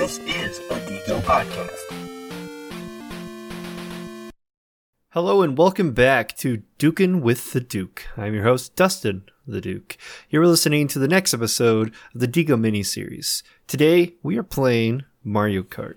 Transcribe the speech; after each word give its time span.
This 0.00 0.16
is 0.20 0.58
a 0.70 0.80
Deco 0.88 1.20
podcast. 1.20 1.78
Hello 5.10 5.42
and 5.42 5.58
welcome 5.58 5.92
back 5.92 6.34
to 6.38 6.62
Dukin' 6.78 7.20
with 7.20 7.52
the 7.52 7.60
Duke. 7.60 8.06
I'm 8.16 8.32
your 8.32 8.44
host, 8.44 8.74
Dustin 8.76 9.24
the 9.46 9.60
Duke. 9.60 9.98
You're 10.30 10.46
listening 10.46 10.88
to 10.88 10.98
the 10.98 11.06
next 11.06 11.34
episode 11.34 11.92
of 12.14 12.20
the 12.20 12.26
Deco 12.26 12.58
miniseries. 12.58 13.42
Today, 13.66 14.14
we 14.22 14.38
are 14.38 14.42
playing 14.42 15.04
Mario 15.22 15.62
Kart. 15.62 15.96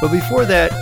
But 0.00 0.12
before 0.12 0.44
that, 0.46 0.72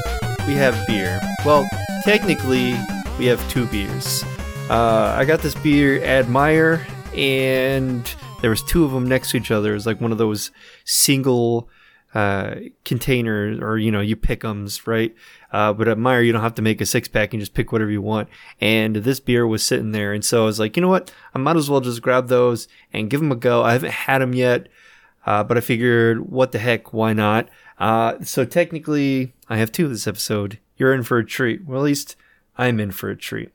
we 0.47 0.55
have 0.55 0.87
beer. 0.87 1.21
Well, 1.45 1.69
technically, 2.05 2.75
we 3.19 3.27
have 3.27 3.47
two 3.51 3.67
beers. 3.67 4.23
Uh, 4.71 5.15
I 5.17 5.25
got 5.25 5.41
this 5.41 5.55
beer 5.57 5.97
at 6.03 6.25
Admire, 6.27 6.87
and 7.15 8.15
there 8.43 8.51
was 8.51 8.63
two 8.63 8.85
of 8.85 8.93
them 8.93 9.09
next 9.09 9.31
to 9.31 9.37
each 9.37 9.51
other. 9.51 9.73
It 9.73 9.75
was 9.75 9.87
like 9.87 10.01
one 10.01 10.13
of 10.13 10.19
those 10.19 10.53
single 10.85 11.69
uh, 12.15 12.55
containers, 12.85 13.59
or 13.61 13.77
you 13.77 13.91
know, 13.91 14.01
you 14.01 14.15
pick 14.15 14.45
'ems, 14.45 14.87
right? 14.87 15.15
Uh, 15.53 15.73
but 15.73 15.89
at 15.89 15.99
Meijer, 15.99 16.25
you 16.25 16.33
don't 16.33 16.43
have 16.43 16.55
to 16.55 16.63
make 16.63 16.81
a 16.81 16.87
six 16.87 17.09
pack 17.09 17.33
and 17.35 17.41
just 17.41 17.55
pick 17.55 17.73
whatever 17.73 17.91
you 17.91 18.03
want. 18.03 18.29
And 18.61 18.97
this 18.97 19.19
beer 19.21 19.47
was 19.47 19.63
sitting 19.63 19.93
there, 19.93 20.13
and 20.13 20.25
so 20.25 20.43
I 20.43 20.47
was 20.47 20.61
like, 20.61 20.77
you 20.77 20.81
know 20.81 20.89
what? 20.89 21.13
I 21.35 21.39
might 21.39 21.57
as 21.57 21.69
well 21.69 21.81
just 21.81 22.03
grab 22.03 22.29
those 22.29 22.69
and 22.93 23.11
give 23.11 23.21
them 23.21 23.33
a 23.33 23.37
go. 23.37 23.63
I 23.63 23.73
haven't 23.73 23.93
had 23.93 24.21
them 24.23 24.35
yet, 24.35 24.69
uh, 25.29 25.45
but 25.45 25.59
I 25.59 25.61
figured, 25.61 26.31
what 26.31 26.53
the 26.53 26.59
heck? 26.59 26.95
Why 26.95 27.13
not? 27.13 27.51
Uh, 27.79 28.15
so 28.23 28.47
technically, 28.47 29.35
I 29.47 29.59
have 29.59 29.71
two 29.71 29.85
of 29.85 29.91
this 29.91 30.07
episode. 30.07 30.59
You're 30.79 30.95
in 30.95 31.03
for 31.03 31.19
a 31.19 31.27
treat. 31.27 31.67
Well, 31.67 31.81
at 31.81 31.85
least 31.85 32.17
I'm 32.57 32.81
in 32.81 32.93
for 32.93 33.11
a 33.11 33.17
treat. 33.17 33.51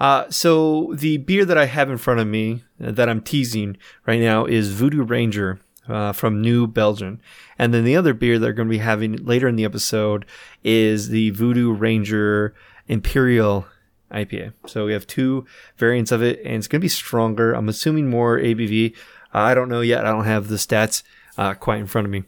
Uh, 0.00 0.28
so 0.28 0.92
the 0.92 1.18
beer 1.18 1.44
that 1.44 1.56
I 1.56 1.66
have 1.66 1.88
in 1.88 1.98
front 1.98 2.18
of 2.18 2.26
me 2.26 2.64
uh, 2.82 2.90
that 2.90 3.08
I'm 3.08 3.20
teasing 3.20 3.76
right 4.06 4.18
now 4.18 4.44
is 4.44 4.72
Voodoo 4.72 5.04
Ranger 5.04 5.60
uh, 5.88 6.10
from 6.10 6.42
New 6.42 6.66
Belgium. 6.66 7.20
And 7.60 7.72
then 7.72 7.84
the 7.84 7.94
other 7.94 8.12
beer 8.12 8.40
they're 8.40 8.52
going 8.52 8.66
to 8.66 8.74
be 8.74 8.78
having 8.78 9.24
later 9.24 9.46
in 9.46 9.54
the 9.54 9.64
episode 9.64 10.26
is 10.64 11.10
the 11.10 11.30
Voodoo 11.30 11.72
Ranger 11.72 12.56
Imperial 12.88 13.66
IPA. 14.10 14.52
So 14.66 14.86
we 14.86 14.92
have 14.92 15.06
two 15.06 15.46
variants 15.76 16.12
of 16.12 16.22
it, 16.22 16.40
and 16.44 16.54
it's 16.54 16.68
going 16.68 16.80
to 16.80 16.84
be 16.84 16.88
stronger. 16.88 17.52
I'm 17.52 17.68
assuming 17.68 18.08
more 18.08 18.38
ABV. 18.38 18.96
I 19.34 19.54
don't 19.54 19.68
know 19.68 19.80
yet. 19.80 20.06
I 20.06 20.12
don't 20.12 20.24
have 20.24 20.48
the 20.48 20.56
stats 20.56 21.02
uh, 21.36 21.54
quite 21.54 21.80
in 21.80 21.86
front 21.86 22.06
of 22.06 22.10
me. 22.10 22.24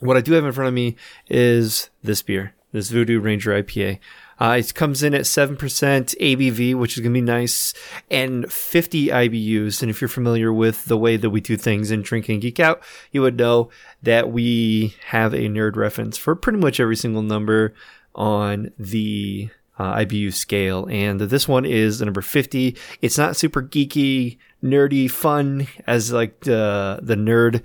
What 0.00 0.16
I 0.16 0.20
do 0.20 0.32
have 0.32 0.44
in 0.44 0.52
front 0.52 0.68
of 0.68 0.74
me 0.74 0.96
is 1.28 1.90
this 2.02 2.22
beer, 2.22 2.54
this 2.72 2.90
Voodoo 2.90 3.18
Ranger 3.18 3.62
IPA. 3.62 3.98
Uh, 4.40 4.56
it 4.60 4.72
comes 4.74 5.02
in 5.02 5.14
at 5.14 5.22
7% 5.22 5.56
ABV, 5.58 6.74
which 6.76 6.96
is 6.96 7.02
going 7.02 7.12
to 7.12 7.20
be 7.20 7.24
nice, 7.24 7.74
and 8.08 8.50
50 8.52 9.08
IBUs. 9.08 9.82
And 9.82 9.90
if 9.90 10.00
you're 10.00 10.06
familiar 10.08 10.52
with 10.52 10.84
the 10.84 10.96
way 10.96 11.16
that 11.16 11.30
we 11.30 11.40
do 11.40 11.56
things 11.56 11.90
in 11.90 12.02
Drink 12.02 12.28
and 12.28 12.40
Geek 12.40 12.60
Out, 12.60 12.80
you 13.10 13.22
would 13.22 13.36
know 13.36 13.70
that 14.02 14.30
we 14.30 14.94
have 15.06 15.34
a 15.34 15.48
nerd 15.48 15.74
reference 15.74 16.16
for 16.16 16.36
pretty 16.36 16.58
much 16.58 16.78
every 16.78 16.94
single 16.94 17.22
number 17.22 17.74
on 18.14 18.70
the 18.78 19.50
uh, 19.78 19.96
IBU 19.96 20.32
scale. 20.32 20.86
And 20.88 21.20
this 21.20 21.48
one 21.48 21.64
is 21.64 21.98
the 21.98 22.04
number 22.04 22.22
50. 22.22 22.76
It's 23.02 23.18
not 23.18 23.36
super 23.36 23.62
geeky, 23.62 24.38
nerdy, 24.62 25.10
fun 25.10 25.66
as 25.86 26.12
like 26.12 26.40
the, 26.40 27.00
the 27.02 27.14
nerd 27.14 27.62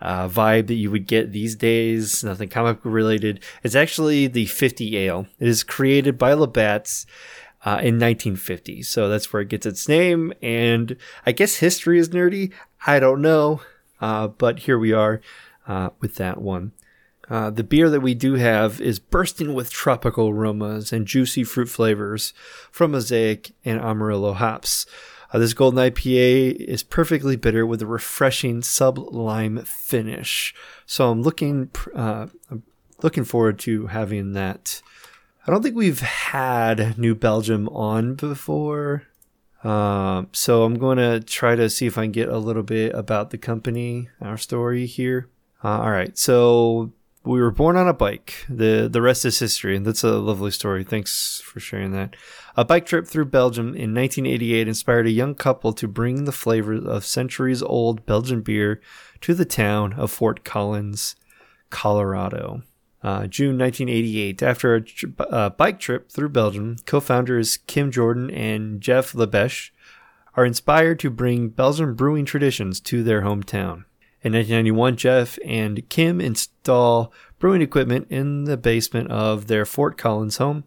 uh, 0.00 0.28
vibe 0.28 0.66
that 0.66 0.74
you 0.74 0.90
would 0.90 1.06
get 1.06 1.32
these 1.32 1.54
days, 1.54 2.24
nothing 2.24 2.48
comic 2.48 2.78
related. 2.82 3.40
It's 3.62 3.76
actually 3.76 4.26
the 4.26 4.46
50 4.46 4.96
ale. 4.98 5.26
It 5.38 5.48
is 5.48 5.62
created 5.62 6.18
by 6.18 6.34
Labatt's 6.34 7.06
uh, 7.64 7.78
in 7.78 8.00
1950. 8.00 8.82
So 8.82 9.08
that's 9.08 9.32
where 9.32 9.42
it 9.42 9.48
gets 9.48 9.66
its 9.66 9.88
name. 9.88 10.32
And 10.42 10.96
I 11.24 11.32
guess 11.32 11.56
history 11.56 11.98
is 11.98 12.08
nerdy. 12.08 12.52
I 12.86 12.98
don't 12.98 13.22
know. 13.22 13.60
Uh, 14.00 14.26
but 14.26 14.60
here 14.60 14.78
we 14.78 14.92
are 14.92 15.20
uh, 15.68 15.90
with 16.00 16.16
that 16.16 16.40
one. 16.40 16.72
Uh, 17.30 17.50
the 17.50 17.62
beer 17.62 17.88
that 17.88 18.00
we 18.00 18.14
do 18.14 18.34
have 18.34 18.80
is 18.80 18.98
bursting 18.98 19.54
with 19.54 19.70
tropical 19.70 20.28
aromas 20.28 20.92
and 20.92 21.06
juicy 21.06 21.44
fruit 21.44 21.68
flavors 21.68 22.34
from 22.72 22.90
Mosaic 22.90 23.52
and 23.64 23.80
Amarillo 23.80 24.32
hops. 24.32 24.84
Uh, 25.32 25.38
this 25.38 25.54
golden 25.54 25.78
IPA 25.78 26.56
is 26.56 26.82
perfectly 26.82 27.36
bitter 27.36 27.66
with 27.66 27.80
a 27.80 27.86
refreshing 27.86 28.62
sublime 28.62 29.64
finish. 29.64 30.54
So 30.84 31.10
I'm 31.10 31.22
looking 31.22 31.70
uh, 31.94 32.26
I'm 32.50 32.62
looking 33.02 33.24
forward 33.24 33.58
to 33.60 33.86
having 33.86 34.32
that. 34.34 34.82
I 35.46 35.50
don't 35.50 35.62
think 35.62 35.74
we've 35.74 36.00
had 36.00 36.98
New 36.98 37.14
Belgium 37.14 37.68
on 37.70 38.14
before. 38.14 39.04
Um, 39.64 40.28
so 40.32 40.64
I'm 40.64 40.78
going 40.78 40.98
to 40.98 41.20
try 41.20 41.56
to 41.56 41.70
see 41.70 41.86
if 41.86 41.96
I 41.96 42.02
can 42.02 42.12
get 42.12 42.28
a 42.28 42.38
little 42.38 42.62
bit 42.62 42.94
about 42.94 43.30
the 43.30 43.38
company, 43.38 44.08
our 44.20 44.36
story 44.36 44.86
here. 44.86 45.28
Uh, 45.64 45.80
all 45.80 45.90
right. 45.90 46.16
So 46.18 46.92
we 47.24 47.40
were 47.40 47.50
born 47.50 47.76
on 47.76 47.88
a 47.88 47.94
bike. 47.94 48.44
The 48.48 48.88
the 48.90 49.02
rest 49.02 49.24
is 49.24 49.38
history, 49.38 49.76
and 49.76 49.86
that's 49.86 50.02
a 50.02 50.18
lovely 50.18 50.50
story. 50.50 50.84
Thanks 50.84 51.40
for 51.44 51.60
sharing 51.60 51.92
that. 51.92 52.16
A 52.56 52.64
bike 52.64 52.86
trip 52.86 53.06
through 53.06 53.26
Belgium 53.26 53.68
in 53.68 53.94
1988 53.94 54.68
inspired 54.68 55.06
a 55.06 55.10
young 55.10 55.34
couple 55.34 55.72
to 55.74 55.88
bring 55.88 56.24
the 56.24 56.32
flavor 56.32 56.74
of 56.74 57.04
centuries 57.04 57.62
old 57.62 58.04
Belgian 58.06 58.42
beer 58.42 58.80
to 59.20 59.34
the 59.34 59.44
town 59.44 59.92
of 59.94 60.10
Fort 60.10 60.44
Collins, 60.44 61.16
Colorado. 61.70 62.62
Uh, 63.02 63.26
June 63.26 63.58
1988, 63.58 64.44
after 64.44 64.76
a 64.76 65.22
uh, 65.24 65.50
bike 65.50 65.80
trip 65.80 66.08
through 66.08 66.28
Belgium, 66.28 66.76
co 66.86 67.00
founders 67.00 67.56
Kim 67.56 67.90
Jordan 67.90 68.30
and 68.30 68.80
Jeff 68.80 69.12
Lebesch 69.12 69.70
are 70.34 70.46
inspired 70.46 71.00
to 71.00 71.10
bring 71.10 71.48
Belgian 71.48 71.94
brewing 71.94 72.24
traditions 72.24 72.80
to 72.80 73.02
their 73.02 73.22
hometown. 73.22 73.84
In 74.24 74.34
1991, 74.34 74.96
Jeff 74.96 75.38
and 75.44 75.88
Kim 75.88 76.20
install 76.20 77.12
brewing 77.40 77.60
equipment 77.60 78.06
in 78.08 78.44
the 78.44 78.56
basement 78.56 79.10
of 79.10 79.48
their 79.48 79.64
Fort 79.64 79.98
Collins 79.98 80.36
home. 80.36 80.62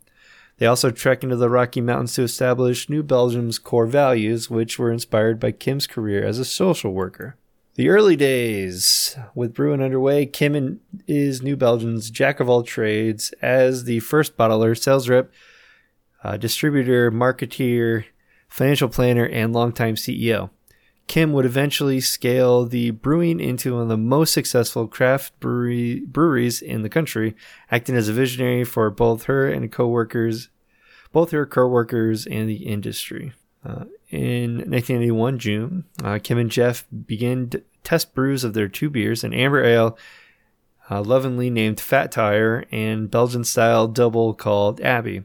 They 0.57 0.65
also 0.65 0.91
trek 0.91 1.23
into 1.23 1.37
the 1.37 1.49
Rocky 1.49 1.79
Mountains 1.79 2.15
to 2.15 2.23
establish 2.23 2.89
New 2.89 3.01
Belgium's 3.01 3.57
core 3.57 3.87
values, 3.87 4.49
which 4.49 4.77
were 4.77 4.91
inspired 4.91 5.39
by 5.39 5.51
Kim's 5.51 5.87
career 5.87 6.25
as 6.25 6.37
a 6.37 6.43
social 6.43 6.91
worker. 6.91 7.37
The 7.75 7.87
early 7.87 8.17
days 8.17 9.17
with 9.33 9.53
brewing 9.53 9.81
underway, 9.81 10.25
Kim 10.25 10.81
is 11.07 11.41
New 11.41 11.55
Belgium's 11.55 12.09
jack 12.09 12.41
of 12.41 12.49
all 12.49 12.63
trades 12.63 13.33
as 13.41 13.85
the 13.85 14.01
first 14.01 14.35
bottler, 14.35 14.77
sales 14.77 15.07
rep, 15.07 15.31
uh, 16.25 16.35
distributor, 16.35 17.09
marketeer, 17.09 18.05
financial 18.49 18.89
planner, 18.89 19.25
and 19.25 19.53
longtime 19.53 19.95
CEO. 19.95 20.49
Kim 21.07 21.33
would 21.33 21.45
eventually 21.45 22.01
scale 22.01 22.65
the 22.65 22.91
brewing 22.91 23.39
into 23.39 23.73
one 23.73 23.83
of 23.83 23.89
the 23.89 23.97
most 23.97 24.33
successful 24.33 24.87
craft 24.87 25.39
brewery, 25.39 26.01
breweries 26.01 26.61
in 26.61 26.81
the 26.81 26.89
country, 26.89 27.35
acting 27.71 27.95
as 27.95 28.09
a 28.09 28.13
visionary 28.13 28.63
for 28.63 28.89
both 28.89 29.23
her 29.23 29.47
and 29.47 29.71
coworkers, 29.71 30.49
both 31.11 31.31
her 31.31 31.45
coworkers 31.45 32.25
and 32.25 32.49
the 32.49 32.65
industry. 32.65 33.33
Uh, 33.63 33.85
in 34.09 34.57
1981 34.57 35.39
June, 35.39 35.85
uh, 36.03 36.19
Kim 36.21 36.37
and 36.37 36.51
Jeff 36.51 36.85
began 37.05 37.49
test 37.83 38.13
brews 38.13 38.43
of 38.43 38.53
their 38.53 38.67
two 38.67 38.89
beers, 38.89 39.23
an 39.23 39.33
amber 39.33 39.63
ale, 39.63 39.97
uh, 40.89 41.01
lovingly 41.01 41.49
named 41.49 41.79
Fat 41.79 42.11
Tire, 42.11 42.65
and 42.71 43.09
Belgian 43.09 43.43
style 43.43 43.87
double 43.87 44.33
called 44.33 44.81
Abbey. 44.81 45.23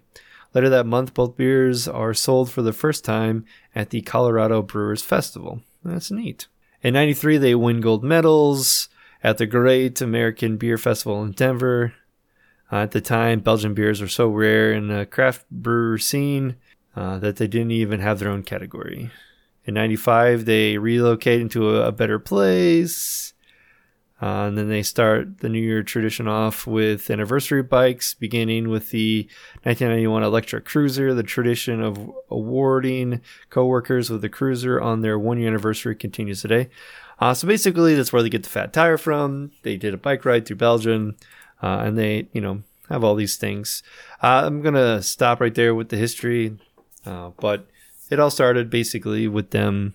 Later 0.54 0.68
that 0.68 0.86
month, 0.86 1.14
both 1.14 1.36
beers 1.36 1.86
are 1.86 2.14
sold 2.14 2.50
for 2.50 2.62
the 2.62 2.72
first 2.72 3.04
time 3.04 3.44
at 3.74 3.90
the 3.90 4.00
Colorado 4.02 4.62
Brewers 4.62 5.02
Festival. 5.02 5.60
That's 5.84 6.10
neat. 6.10 6.46
In 6.82 6.94
93, 6.94 7.38
they 7.38 7.54
win 7.54 7.80
gold 7.80 8.04
medals 8.04 8.88
at 9.22 9.38
the 9.38 9.46
Great 9.46 10.00
American 10.00 10.56
Beer 10.56 10.78
Festival 10.78 11.22
in 11.22 11.32
Denver. 11.32 11.94
Uh, 12.72 12.76
at 12.76 12.92
the 12.92 13.00
time, 13.00 13.40
Belgian 13.40 13.74
beers 13.74 14.00
were 14.00 14.08
so 14.08 14.28
rare 14.28 14.72
in 14.72 14.88
the 14.88 15.06
craft 15.06 15.44
brewer 15.50 15.98
scene 15.98 16.56
uh, 16.96 17.18
that 17.18 17.36
they 17.36 17.46
didn't 17.46 17.72
even 17.72 18.00
have 18.00 18.18
their 18.18 18.30
own 18.30 18.42
category. 18.42 19.10
In 19.64 19.74
95, 19.74 20.44
they 20.44 20.78
relocate 20.78 21.40
into 21.40 21.76
a, 21.76 21.88
a 21.88 21.92
better 21.92 22.18
place. 22.18 23.34
Uh, 24.22 24.44
and 24.48 24.58
then 24.58 24.68
they 24.68 24.82
start 24.82 25.38
the 25.38 25.48
New 25.48 25.60
Year 25.60 25.82
tradition 25.82 26.28
off 26.28 26.66
with 26.66 27.10
anniversary 27.10 27.62
bikes, 27.62 28.12
beginning 28.12 28.68
with 28.68 28.90
the 28.90 29.26
1991 29.62 30.22
Electric 30.22 30.66
Cruiser. 30.66 31.14
The 31.14 31.22
tradition 31.22 31.82
of 31.82 32.10
awarding 32.28 33.22
coworkers 33.48 34.10
with 34.10 34.20
the 34.20 34.28
Cruiser 34.28 34.78
on 34.78 35.00
their 35.00 35.18
one 35.18 35.38
year 35.38 35.48
anniversary 35.48 35.94
continues 35.94 36.42
today. 36.42 36.68
Uh, 37.18 37.32
so 37.32 37.48
basically, 37.48 37.94
that's 37.94 38.12
where 38.12 38.22
they 38.22 38.28
get 38.28 38.42
the 38.42 38.48
fat 38.48 38.74
tire 38.74 38.98
from. 38.98 39.52
They 39.62 39.76
did 39.76 39.94
a 39.94 39.98
bike 39.98 40.24
ride 40.26 40.44
through 40.44 40.56
Belgium, 40.56 41.16
uh, 41.62 41.82
and 41.84 41.96
they, 41.96 42.28
you 42.32 42.42
know, 42.42 42.62
have 42.90 43.02
all 43.02 43.14
these 43.14 43.36
things. 43.36 43.82
Uh, 44.22 44.42
I'm 44.44 44.60
gonna 44.60 45.02
stop 45.02 45.40
right 45.40 45.54
there 45.54 45.74
with 45.74 45.88
the 45.88 45.96
history, 45.96 46.58
uh, 47.06 47.30
but 47.38 47.66
it 48.10 48.18
all 48.18 48.30
started 48.30 48.68
basically 48.68 49.28
with 49.28 49.50
them 49.50 49.94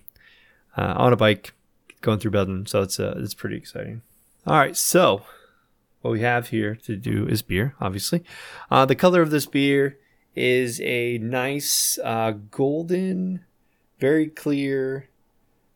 uh, 0.76 0.94
on 0.96 1.12
a 1.12 1.16
bike 1.16 1.52
going 2.00 2.18
through 2.18 2.32
Belgium. 2.32 2.66
So 2.66 2.82
it's 2.82 2.98
it's 2.98 3.34
pretty 3.34 3.56
exciting. 3.56 4.02
All 4.46 4.58
right, 4.58 4.76
so 4.76 5.22
what 6.02 6.12
we 6.12 6.20
have 6.20 6.50
here 6.50 6.76
to 6.84 6.94
do 6.94 7.26
is 7.26 7.42
beer, 7.42 7.74
obviously. 7.80 8.22
Uh, 8.70 8.86
the 8.86 8.94
color 8.94 9.20
of 9.20 9.30
this 9.30 9.44
beer 9.44 9.98
is 10.36 10.80
a 10.82 11.18
nice 11.18 11.98
uh, 12.04 12.30
golden, 12.52 13.44
very 13.98 14.28
clear, 14.28 15.08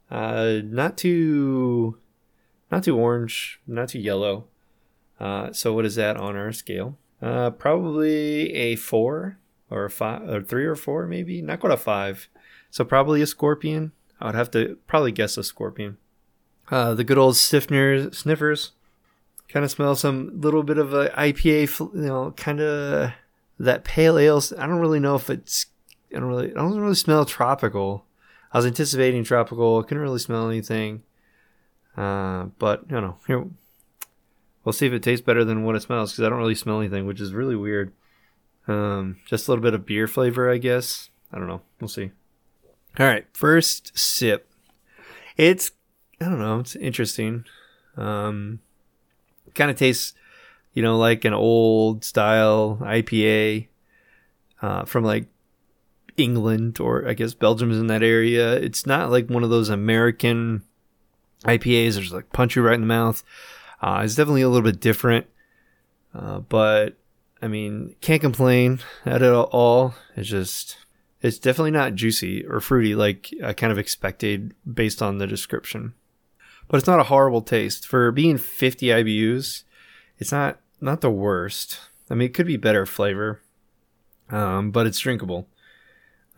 uh, 0.09 0.61
not 0.63 0.97
too, 0.97 1.99
not 2.71 2.85
too 2.85 2.97
orange, 2.97 3.61
not 3.67 3.89
too 3.89 3.99
yellow. 3.99 4.47
Uh, 5.19 5.53
so 5.53 5.73
what 5.73 5.85
is 5.85 5.97
that 5.97 6.17
on 6.17 6.37
our 6.37 6.53
scale? 6.53 6.97
Uh, 7.21 7.51
probably 7.51 8.55
a 8.55 8.77
four 8.77 9.41
or 9.69 9.87
a 9.87 9.91
five 9.91 10.23
or 10.29 10.43
three 10.43 10.65
or 10.65 10.77
four, 10.77 11.09
maybe 11.09 11.43
not 11.43 11.59
quite 11.59 11.73
a 11.73 11.77
five. 11.77 12.29
So 12.71 12.85
probably 12.85 13.21
a 13.21 13.27
scorpion. 13.27 13.91
I 14.21 14.27
would 14.27 14.37
have 14.37 14.53
to 14.53 14.79
probably 14.87 15.11
guess 15.11 15.37
a 15.37 15.43
scorpion. 15.43 15.97
Uh, 16.71 16.95
the 16.95 17.05
good 17.05 17.19
old 17.19 17.37
sniffers, 17.37 18.17
sniffers. 18.17 18.73
Kind 19.49 19.65
of 19.65 19.71
smell 19.71 19.97
some 19.97 20.41
little 20.41 20.63
bit 20.63 20.79
of 20.79 20.95
a 20.95 21.09
IPA, 21.11 21.81
you 21.95 22.03
know, 22.03 22.33
kind 22.37 22.61
of 22.61 23.11
that 23.59 23.83
pale 23.83 24.17
ale. 24.17 24.43
I 24.57 24.67
don't 24.67 24.79
really 24.79 25.01
know 25.01 25.17
if 25.17 25.29
it's. 25.29 25.67
I 26.15 26.21
don't 26.21 26.29
really. 26.29 26.51
I 26.51 26.55
don't 26.55 26.79
really 26.79 26.95
smell 26.95 27.25
tropical. 27.25 28.05
I 28.53 28.59
was 28.59 28.67
anticipating 28.67 29.25
tropical. 29.25 29.83
Couldn't 29.83 30.03
really 30.03 30.21
smell 30.21 30.49
anything. 30.49 31.03
Uh, 31.97 32.45
but 32.59 32.85
you 32.89 33.01
know, 33.01 33.17
here 33.27 33.45
we'll 34.65 34.73
see 34.73 34.87
if 34.87 34.93
it 34.93 35.03
tastes 35.03 35.25
better 35.25 35.45
than 35.45 35.65
what 35.65 35.75
it 35.75 35.83
smells 35.83 36.13
because 36.13 36.25
I 36.25 36.29
don't 36.29 36.39
really 36.39 36.55
smell 36.55 36.79
anything, 36.79 37.07
which 37.07 37.21
is 37.21 37.35
really 37.35 37.57
weird. 37.57 37.93
Um, 38.69 39.19
just 39.27 39.49
a 39.49 39.51
little 39.51 39.63
bit 39.63 39.75
of 39.75 39.87
beer 39.87 40.07
flavor, 40.07 40.51
I 40.51 40.59
guess. 40.59 41.11
I 41.33 41.39
don't 41.39 41.49
know. 41.49 41.63
We'll 41.81 41.89
see. 41.89 42.13
All 42.99 43.07
right, 43.07 43.27
first 43.33 43.97
sip. 43.99 44.49
It's 45.37 45.73
I 46.21 46.27
don't 46.27 46.39
know. 46.39 46.59
It's 46.61 46.77
interesting. 46.77 47.45
Um, 47.97 48.61
kind 49.55 49.71
of 49.71 49.79
tastes, 49.79 50.15
you 50.75 50.83
know, 50.83 50.99
like 50.99 51.25
an 51.25 51.33
old 51.33 52.05
style 52.05 52.79
IPA 52.83 53.69
uh, 54.61 54.85
from 54.85 55.05
like 55.05 55.27
England 56.17 56.79
or 56.79 57.09
I 57.09 57.15
guess 57.15 57.33
Belgium 57.33 57.71
is 57.71 57.79
in 57.79 57.87
that 57.87 58.03
area. 58.03 58.53
It's 58.55 58.87
not 58.87 59.11
like 59.11 59.31
one 59.31 59.45
of 59.45 59.51
those 59.51 59.71
American 59.71 60.63
IPAs. 61.45 61.95
There's 61.95 62.13
like 62.13 62.33
punch 62.33 62.55
you 62.55 62.63
right 62.63 62.75
in 62.75 62.83
the 62.83 62.87
mouth. 62.87 63.25
Uh, 63.81 64.03
it's 64.05 64.15
definitely 64.15 64.43
a 64.43 64.49
little 64.51 64.71
bit 64.71 64.79
different, 64.79 65.27
uh, 66.15 66.41
but 66.41 66.99
I 67.41 67.49
mean, 67.49 67.97
can't 68.03 68.21
complain 68.21 68.81
at 69.07 69.23
all. 69.23 69.95
It's 70.17 70.29
just, 70.29 70.77
it's 71.23 71.39
definitely 71.39 71.71
not 71.71 71.95
juicy 71.95 72.45
or 72.47 72.61
fruity 72.61 72.95
like 72.95 73.31
I 73.43 73.55
kind 73.55 73.73
of 73.73 73.79
expected 73.79 74.53
based 74.71 75.01
on 75.01 75.17
the 75.17 75.27
description 75.27 75.95
but 76.71 76.79
it's 76.79 76.87
not 76.87 77.01
a 77.01 77.05
horrible 77.05 77.43
taste 77.43 77.87
for 77.87 78.13
being 78.13 78.39
50 78.39 78.87
IBUs. 78.87 79.65
It's 80.19 80.31
not 80.31 80.61
not 80.81 81.01
the 81.01 81.11
worst. 81.11 81.81
I 82.09 82.15
mean, 82.15 82.27
it 82.27 82.35
could 82.35 82.47
be 82.47 82.57
better 82.57 82.87
flavor, 82.87 83.43
um, 84.31 84.71
but 84.71 84.87
it's 84.87 85.01
drinkable. 85.01 85.49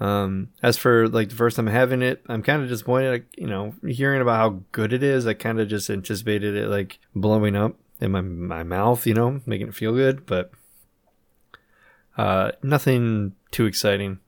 Um, 0.01 0.49
as 0.63 0.79
for 0.79 1.07
like 1.07 1.29
the 1.29 1.35
first 1.35 1.57
time 1.57 1.67
having 1.67 2.01
it, 2.01 2.23
I'm 2.29 2.43
kind 2.43 2.63
of 2.63 2.69
disappointed. 2.71 3.11
Like, 3.11 3.27
you 3.37 3.47
know, 3.47 3.75
hearing 3.87 4.23
about 4.23 4.39
how 4.39 4.63
good 4.73 4.95
it 4.95 5.03
is, 5.03 5.27
I 5.27 5.35
kind 5.35 5.61
of 5.61 5.69
just 5.69 5.91
anticipated 5.91 6.57
it 6.57 6.69
like 6.69 6.99
blowing 7.15 7.55
up 7.55 7.77
in 8.01 8.11
my 8.11 8.23
my 8.23 8.63
mouth, 8.63 9.07
you 9.07 9.15
know, 9.15 9.43
making 9.45 9.69
it 9.69 9.75
feel 9.75 9.93
good, 9.93 10.25
but 10.25 10.51
uh, 12.17 12.53
nothing 12.63 13.35
too 13.51 13.67
exciting. 13.67 14.19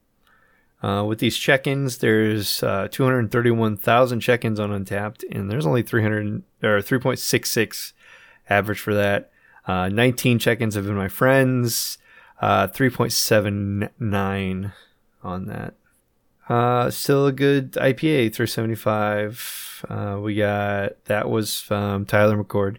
Uh, 0.84 1.02
with 1.02 1.18
these 1.18 1.38
check-ins, 1.38 1.98
there's 1.98 2.62
uh, 2.62 2.88
231,000 2.90 4.20
check-ins 4.20 4.60
on 4.60 4.68
Untappd, 4.68 5.24
and 5.32 5.50
there's 5.50 5.64
only 5.64 5.82
300 5.82 6.42
or 6.62 6.82
3.66 6.82 7.94
average 8.50 8.80
for 8.80 8.92
that. 8.92 9.30
Uh, 9.66 9.88
19 9.88 10.38
check-ins 10.38 10.74
have 10.74 10.84
been 10.84 10.94
my 10.94 11.08
friends. 11.08 11.96
Uh, 12.38 12.68
3.79 12.68 14.72
on 15.22 15.46
that. 15.46 15.72
Uh, 16.50 16.90
still 16.90 17.28
a 17.28 17.32
good 17.32 17.72
IPA, 17.72 18.34
375. 18.34 19.86
Uh, 19.88 20.18
we 20.20 20.34
got 20.34 21.02
that 21.06 21.30
was 21.30 21.62
from 21.62 22.04
Tyler 22.04 22.36
McCord. 22.36 22.76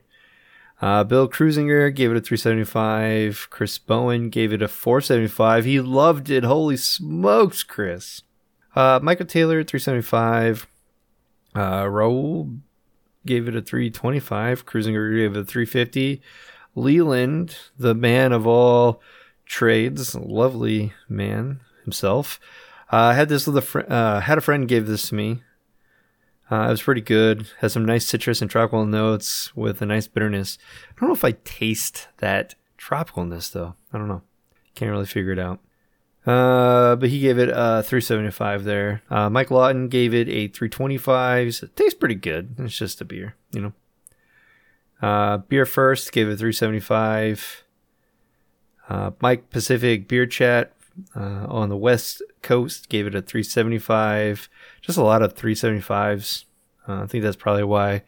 Uh, 0.85 1.03
Bill 1.03 1.27
Cruisinger 1.27 1.89
gave 1.95 2.11
it 2.11 2.17
a 2.17 2.21
375. 2.21 3.47
Chris 3.49 3.79
Bowen 3.79 4.29
gave 4.29 4.53
it 4.53 4.61
a 4.61 4.67
475. 4.67 5.65
He 5.65 5.79
loved 5.81 6.29
it. 6.29 6.43
Holy 6.43 6.77
smokes, 6.77 7.63
Chris. 7.63 8.21
Uh, 8.75 8.99
Michael 9.01 9.25
Taylor, 9.25 9.63
375. 9.63 10.67
Uh, 11.55 11.85
Raul 11.85 12.59
gave 13.25 13.47
it 13.47 13.55
a 13.55 13.63
325. 13.63 14.67
Cruisinger 14.67 15.17
gave 15.17 15.35
it 15.35 15.39
a 15.39 15.43
350. 15.43 16.21
Leland, 16.75 17.57
the 17.79 17.95
man 17.95 18.31
of 18.31 18.45
all 18.45 19.01
trades, 19.47 20.13
lovely 20.13 20.93
man 21.09 21.61
himself. 21.83 22.39
I 22.91 23.09
uh, 23.09 23.13
had 23.15 23.29
this 23.29 23.47
with 23.47 23.57
a 23.57 23.61
fr- 23.63 23.89
uh, 23.89 24.19
had 24.19 24.37
a 24.37 24.41
friend 24.41 24.67
give 24.67 24.85
this 24.85 25.09
to 25.09 25.15
me. 25.15 25.41
Uh, 26.51 26.68
it 26.68 26.71
was 26.71 26.83
pretty 26.83 27.01
good. 27.01 27.47
Has 27.59 27.74
some 27.74 27.86
nice 27.86 28.06
citrus 28.06 28.42
and 28.42 28.51
tropical 28.51 28.86
notes 28.86 29.56
with 29.56 29.81
a 29.81 29.86
nice 29.86 30.07
bitterness. 30.07 30.57
I 30.89 31.00
don't 31.00 31.09
know 31.09 31.15
if 31.15 31.25
I 31.25 31.31
taste 31.44 32.07
that 32.18 32.56
tropicalness 32.77 33.51
though. 33.51 33.75
I 33.92 33.97
don't 33.97 34.07
know. 34.07 34.21
Can't 34.75 34.92
really 34.92 35.06
figure 35.06 35.31
it 35.31 35.39
out. 35.39 35.59
Uh, 36.25 36.95
but 36.95 37.09
he 37.09 37.19
gave 37.19 37.38
it 37.38 37.50
a 37.50 37.83
375 37.83 38.63
there. 38.63 39.03
Uh, 39.09 39.30
Mike 39.30 39.51
Lawton 39.51 39.88
gave 39.88 40.13
it 40.13 40.27
a 40.27 40.47
325. 40.47 41.56
So 41.56 41.65
it 41.65 41.75
tastes 41.75 41.97
pretty 41.97 42.15
good. 42.15 42.56
It's 42.57 42.77
just 42.77 43.01
a 43.01 43.06
beer, 43.06 43.36
you 43.51 43.62
know. 43.62 43.74
Uh, 45.01 45.38
beer 45.38 45.65
first 45.65 46.12
gave 46.12 46.27
it 46.27 46.38
375. 46.38 47.63
Uh, 48.88 49.12
Mike 49.19 49.50
Pacific 49.50 50.07
Beer 50.07 50.25
Chat 50.25 50.75
uh, 51.15 51.45
on 51.47 51.69
the 51.69 51.77
West 51.77 52.21
Coast 52.42 52.89
gave 52.89 53.07
it 53.07 53.15
a 53.15 53.21
375. 53.21 54.50
Just 54.81 54.97
a 54.97 55.03
lot 55.03 55.21
of 55.21 55.36
375s. 55.36 56.45
Uh, 56.88 57.03
I 57.03 57.07
think 57.07 57.24
that's 57.24 57.36
probably 57.36 57.63
why 57.63 58.03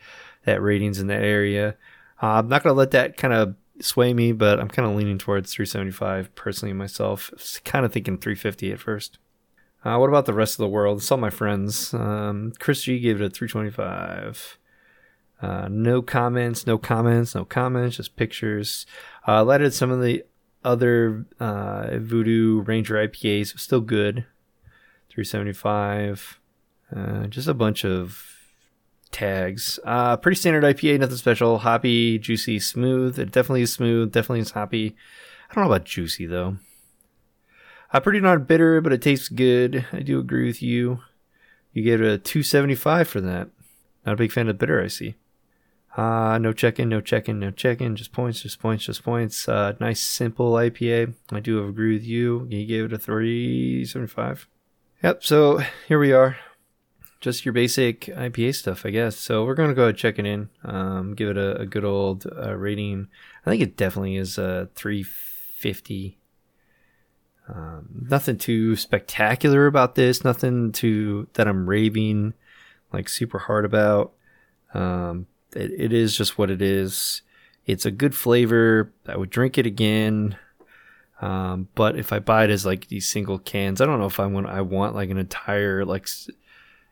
that 0.45 0.62
rating's 0.62 1.00
in 1.00 1.07
that 1.07 1.24
area. 1.24 1.75
Uh, 2.22 2.28
I'm 2.28 2.48
not 2.48 2.63
going 2.63 2.74
to 2.74 2.78
let 2.78 2.92
that 2.92 3.18
kind 3.18 3.34
of 3.34 3.56
sway 3.80 4.13
me, 4.13 4.31
but 4.31 4.60
I'm 4.60 4.69
kind 4.69 4.89
of 4.89 4.95
leaning 4.95 5.18
towards 5.18 5.54
375 5.54 6.34
personally 6.36 6.74
myself. 6.74 7.31
Kind 7.63 7.86
of 7.86 7.94
thinking 7.94 8.18
350 8.18 8.72
at 8.72 8.80
first. 8.80 9.19
Uh, 9.84 9.98
what 9.98 10.10
about 10.10 10.25
the 10.25 10.34
rest 10.34 10.56
of 10.56 10.60
the 10.60 10.69
world? 10.69 11.04
Some 11.04 11.19
of 11.19 11.22
my 11.22 11.30
friends. 11.30 11.94
Um, 11.94 12.54
Chris 12.60 12.81
G 12.84 13.00
gave 13.00 13.22
it 13.22 13.25
a 13.25 13.30
325. 13.30 14.57
Uh, 15.39 15.68
no 15.69 16.01
comments, 16.01 16.66
no 16.66 16.78
comments, 16.78 17.36
no 17.36 17.45
comments, 17.45 17.98
just 17.98 18.16
pictures. 18.16 18.86
Uh, 19.28 19.44
lettered 19.44 19.74
some 19.74 19.92
of 19.92 20.01
the 20.01 20.24
other 20.63 21.25
uh, 21.39 21.98
Voodoo 22.00 22.62
Ranger 22.62 22.96
IPAs, 22.96 23.58
still 23.60 23.82
good. 23.82 24.25
375. 25.10 26.39
Uh, 26.96 27.27
just 27.27 27.48
a 27.48 27.53
bunch 27.53 27.84
of 27.84 28.38
tags. 29.12 29.79
Uh, 29.84 30.17
pretty 30.17 30.36
standard 30.36 30.63
IPA, 30.63 31.00
nothing 31.00 31.17
special. 31.17 31.60
Hoppy, 31.60 32.20
juicy, 32.20 32.60
smooth. 32.60 33.17
It 33.17 33.32
definitely 33.32 33.63
is 33.63 33.74
smooth. 33.74 34.12
Definitely 34.12 34.41
is 34.41 34.51
hoppy. 34.51 34.96
I 35.50 35.53
don't 35.53 35.63
know 35.63 35.72
about 35.72 35.86
juicy 35.86 36.25
though. 36.25 36.58
Uh, 37.91 38.00
pretty 38.00 38.20
not 38.20 38.48
bitter, 38.48 38.82
but 38.82 38.93
it 38.93 39.01
tastes 39.01 39.29
good. 39.29 39.86
I 39.93 40.01
do 40.01 40.20
agree 40.20 40.46
with 40.46 40.62
you. 40.62 41.00
You 41.74 41.84
get 41.84 42.01
a 42.01 42.17
275 42.17 43.08
for 43.08 43.22
that. 43.22 43.50
Not 44.05 44.13
a 44.13 44.17
big 44.17 44.32
fan 44.32 44.50
of 44.50 44.58
bitter, 44.58 44.82
I 44.82 44.88
see. 44.88 45.15
Uh, 45.98 46.38
no 46.38 46.54
check-in, 46.54 46.88
no 46.89 47.01
check-in, 47.01 47.39
no 47.39 47.50
check-in. 47.50 47.96
Just 47.96 48.12
points, 48.12 48.44
just 48.44 48.60
points, 48.60 48.86
just 48.86 49.04
points. 49.04 49.50
Uh, 49.50 49.74
nice, 49.80 50.00
simple 50.00 50.51
IPA. 50.54 51.16
I 51.32 51.39
do 51.39 51.68
agree 51.68 51.94
with 51.94 52.06
you. 52.06 52.46
You 52.51 52.68
gave 52.68 52.86
it 52.86 52.94
a 52.94 53.00
375. 53.00 54.48
Yep, 55.01 55.24
so 55.24 55.60
here 55.88 55.98
we 55.98 56.13
are. 56.13 56.38
Just 57.20 57.46
your 57.46 57.54
basic 57.54 58.01
IPA 58.01 58.54
stuff, 58.54 58.86
I 58.86 58.92
guess. 58.92 59.16
So 59.16 59.44
we're 59.44 59.56
going 59.56 59.70
to 59.70 59.75
go 59.75 59.84
ahead 59.84 59.98
check 59.98 60.20
it 60.20 60.27
in. 60.27 60.50
Um, 60.63 61.16
give 61.16 61.30
it 61.30 61.38
a, 61.38 61.62
a 61.62 61.66
good 61.66 61.84
old 61.84 62.27
uh, 62.27 62.56
rating. 62.56 63.08
I 63.44 63.50
think 63.50 63.63
it 63.63 63.75
definitely 63.75 64.18
is 64.18 64.38
a 64.38 64.70
350. 64.75 66.20
Um, 67.50 68.06
nothing 68.08 68.38
too 68.38 68.75
spectacular 68.75 69.66
about 69.66 69.96
this. 69.96 70.24
Nothing 70.24 70.72
to 70.74 71.27
that 71.34 71.48
I'm 71.48 71.68
raving 71.68 72.36
like 72.94 73.10
super 73.10 73.39
hard 73.39 73.66
about. 73.66 74.13
Um, 74.75 75.25
it, 75.58 75.72
it 75.78 75.94
is 75.94 76.16
just 76.16 76.38
what 76.38 76.50
it 76.50 76.62
is. 76.62 77.22
It's 77.66 77.86
a 77.86 77.92
good 77.92 78.16
flavor. 78.16 78.94
I 79.08 79.18
would 79.18 79.30
drink 79.30 79.58
it 79.58 79.66
again. 79.66 80.38
Um, 81.22 81.68
but 81.76 81.98
if 81.98 82.14
I 82.14 82.20
buy 82.20 82.44
it 82.44 82.50
as 82.50 82.66
like 82.66 82.88
these 82.88 83.08
single 83.08 83.40
cans, 83.40 83.82
I 83.82 83.86
don't 83.86 84.00
know 84.00 84.06
if 84.06 84.20
I 84.20 84.28
want 84.28 84.48
I 84.48 84.62
want 84.62 84.96
like 84.96 85.10
an 85.10 85.18
entire 85.18 85.84
like 85.84 86.08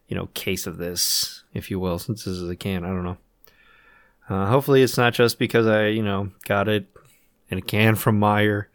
you 0.08 0.16
know 0.16 0.28
case 0.34 0.66
of 0.68 0.78
this, 0.78 1.44
if 1.54 1.70
you 1.70 1.80
will, 1.80 2.00
since 2.00 2.26
this 2.26 2.34
is 2.34 2.50
a 2.50 2.56
can. 2.56 2.84
I 2.84 2.88
don't 2.88 3.04
know. 3.04 3.18
Uh, 4.28 4.48
hopefully, 4.48 4.82
it's 4.82 4.98
not 4.98 5.14
just 5.14 5.38
because 5.38 5.68
I 5.68 5.88
you 5.88 6.04
know 6.04 6.32
got 6.46 6.68
it 6.68 6.88
in 7.50 7.60
a 7.60 7.62
can 7.62 7.96
from 7.96 8.20
Meijer. 8.20 8.66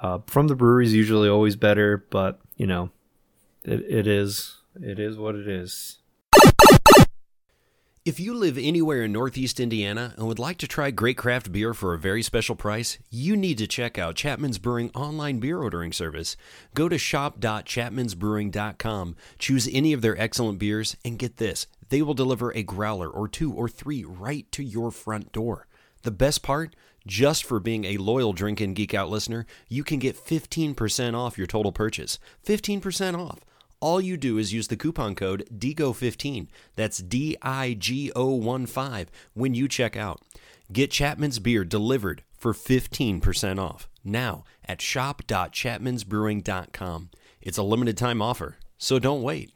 Uh, 0.00 0.18
from 0.26 0.48
the 0.48 0.56
brewery 0.56 0.84
is 0.84 0.94
usually 0.94 1.28
always 1.28 1.54
better, 1.54 2.04
but 2.10 2.40
you 2.56 2.66
know, 2.66 2.90
it, 3.64 3.80
it 3.88 4.06
is 4.06 4.58
it 4.80 4.98
is 4.98 5.18
what 5.18 5.34
it 5.34 5.48
is. 5.48 5.98
If 8.04 8.18
you 8.18 8.34
live 8.34 8.58
anywhere 8.58 9.04
in 9.04 9.12
Northeast 9.12 9.60
Indiana 9.60 10.12
and 10.16 10.26
would 10.26 10.40
like 10.40 10.58
to 10.58 10.66
try 10.66 10.90
great 10.90 11.16
craft 11.16 11.52
beer 11.52 11.72
for 11.72 11.94
a 11.94 11.98
very 12.00 12.20
special 12.20 12.56
price, 12.56 12.98
you 13.10 13.36
need 13.36 13.58
to 13.58 13.68
check 13.68 13.96
out 13.96 14.16
Chapman's 14.16 14.58
Brewing 14.58 14.90
online 14.92 15.38
beer 15.38 15.62
ordering 15.62 15.92
service. 15.92 16.36
Go 16.74 16.88
to 16.88 16.98
shop.chapmansbrewing.com, 16.98 19.16
choose 19.38 19.68
any 19.70 19.92
of 19.92 20.02
their 20.02 20.20
excellent 20.20 20.58
beers, 20.58 20.96
and 21.04 21.16
get 21.16 21.36
this 21.36 21.68
they 21.90 22.02
will 22.02 22.14
deliver 22.14 22.50
a 22.50 22.64
growler 22.64 23.08
or 23.08 23.28
two 23.28 23.52
or 23.52 23.68
three 23.68 24.02
right 24.02 24.50
to 24.50 24.64
your 24.64 24.90
front 24.90 25.30
door. 25.30 25.68
The 26.02 26.10
best 26.10 26.42
part? 26.42 26.74
Just 27.06 27.44
for 27.44 27.60
being 27.60 27.84
a 27.84 27.98
loyal 27.98 28.32
Drink 28.32 28.60
and 28.60 28.74
Geek 28.74 28.94
Out 28.94 29.10
listener, 29.10 29.46
you 29.68 29.84
can 29.84 30.00
get 30.00 30.16
15% 30.16 31.14
off 31.14 31.38
your 31.38 31.46
total 31.46 31.70
purchase. 31.70 32.18
15% 32.44 33.16
off. 33.16 33.38
All 33.82 34.00
you 34.00 34.16
do 34.16 34.38
is 34.38 34.52
use 34.52 34.68
the 34.68 34.76
coupon 34.76 35.16
code 35.16 35.44
DIGO15. 35.52 36.46
That's 36.76 36.98
D 36.98 37.36
I 37.42 37.74
G 37.74 38.12
O 38.14 38.32
1 38.32 38.66
5 38.66 39.10
when 39.34 39.56
you 39.56 39.66
check 39.66 39.96
out. 39.96 40.22
Get 40.72 40.92
Chapman's 40.92 41.40
beer 41.40 41.64
delivered 41.64 42.22
for 42.38 42.52
15% 42.52 43.58
off 43.58 43.88
now 44.04 44.44
at 44.64 44.80
shop.chapmansbrewing.com. 44.80 47.10
It's 47.40 47.58
a 47.58 47.64
limited 47.64 47.96
time 47.96 48.22
offer, 48.22 48.58
so 48.78 49.00
don't 49.00 49.22
wait. 49.22 49.50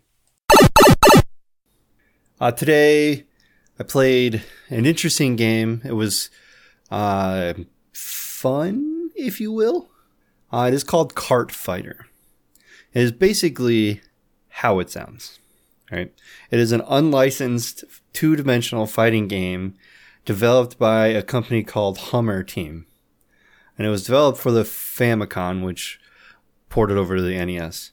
Uh, 2.40 2.50
today, 2.50 3.26
I 3.78 3.84
played 3.84 4.42
an 4.70 4.86
interesting 4.86 5.36
game. 5.36 5.82
It 5.84 5.92
was 5.92 6.30
uh, 6.90 7.54
fun, 7.92 9.10
if 9.14 9.40
you 9.40 9.52
will. 9.52 9.88
Uh, 10.52 10.64
it 10.66 10.74
is 10.74 10.82
called 10.82 11.14
Kart 11.14 11.52
Fighter. 11.52 12.06
It 12.92 13.02
is 13.02 13.12
basically 13.12 14.00
how 14.56 14.78
it 14.78 14.90
sounds. 14.90 15.38
Right? 15.92 16.12
It 16.50 16.58
is 16.58 16.72
an 16.72 16.82
unlicensed 16.88 17.84
two 18.12 18.36
dimensional 18.36 18.86
fighting 18.86 19.28
game 19.28 19.74
developed 20.24 20.78
by 20.78 21.08
a 21.08 21.22
company 21.22 21.62
called 21.62 21.98
Hummer 21.98 22.42
Team. 22.42 22.86
And 23.76 23.86
it 23.86 23.90
was 23.90 24.04
developed 24.04 24.38
for 24.38 24.50
the 24.50 24.62
Famicom, 24.62 25.62
which 25.62 26.00
ported 26.70 26.96
over 26.96 27.16
to 27.16 27.22
the 27.22 27.44
NES. 27.44 27.92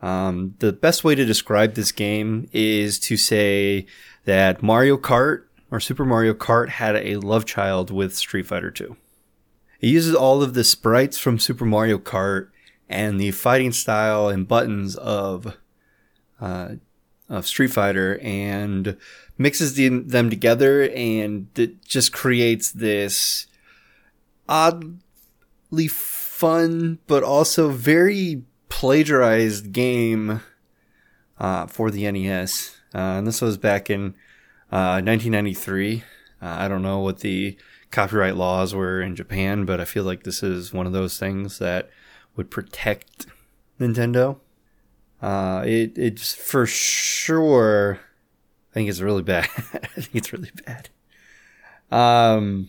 Um, 0.00 0.54
the 0.60 0.72
best 0.72 1.04
way 1.04 1.14
to 1.14 1.24
describe 1.26 1.74
this 1.74 1.92
game 1.92 2.48
is 2.52 2.98
to 3.00 3.18
say 3.18 3.86
that 4.24 4.62
Mario 4.62 4.96
Kart 4.96 5.44
or 5.70 5.78
Super 5.78 6.06
Mario 6.06 6.32
Kart 6.32 6.70
had 6.70 6.96
a 6.96 7.16
love 7.16 7.44
child 7.44 7.90
with 7.90 8.16
Street 8.16 8.46
Fighter 8.46 8.70
2. 8.70 8.96
It 9.80 9.88
uses 9.88 10.14
all 10.14 10.42
of 10.42 10.54
the 10.54 10.64
sprites 10.64 11.18
from 11.18 11.38
Super 11.38 11.66
Mario 11.66 11.98
Kart 11.98 12.48
and 12.88 13.20
the 13.20 13.30
fighting 13.32 13.72
style 13.72 14.28
and 14.28 14.48
buttons 14.48 14.96
of 14.96 15.56
uh, 16.40 16.74
of 17.28 17.46
Street 17.46 17.72
Fighter 17.72 18.18
and 18.22 18.96
mixes 19.38 19.74
the, 19.74 19.88
them 19.88 20.30
together, 20.30 20.88
and 20.90 21.48
it 21.56 21.84
just 21.84 22.12
creates 22.12 22.70
this 22.70 23.46
oddly 24.48 25.88
fun 25.88 26.98
but 27.06 27.22
also 27.22 27.70
very 27.70 28.42
plagiarized 28.68 29.72
game 29.72 30.40
uh, 31.38 31.66
for 31.66 31.90
the 31.90 32.10
NES. 32.10 32.76
Uh, 32.94 33.18
and 33.18 33.26
this 33.26 33.40
was 33.40 33.56
back 33.56 33.90
in 33.90 34.14
1993. 34.70 36.04
Uh, 36.42 36.44
uh, 36.44 36.48
I 36.58 36.68
don't 36.68 36.82
know 36.82 36.98
what 37.00 37.20
the 37.20 37.56
copyright 37.90 38.36
laws 38.36 38.74
were 38.74 39.00
in 39.00 39.16
Japan, 39.16 39.64
but 39.64 39.80
I 39.80 39.84
feel 39.84 40.04
like 40.04 40.24
this 40.24 40.42
is 40.42 40.72
one 40.72 40.86
of 40.86 40.92
those 40.92 41.18
things 41.18 41.58
that 41.58 41.88
would 42.36 42.50
protect 42.50 43.26
Nintendo. 43.80 44.38
Uh, 45.26 45.62
it 45.66 45.96
it's 45.98 46.34
for 46.34 46.66
sure. 46.66 47.98
I 48.70 48.74
think 48.74 48.88
it's 48.88 49.00
really 49.00 49.22
bad. 49.22 49.48
I 49.56 50.00
think 50.00 50.14
it's 50.14 50.32
really 50.32 50.52
bad. 50.64 50.88
Um, 51.90 52.68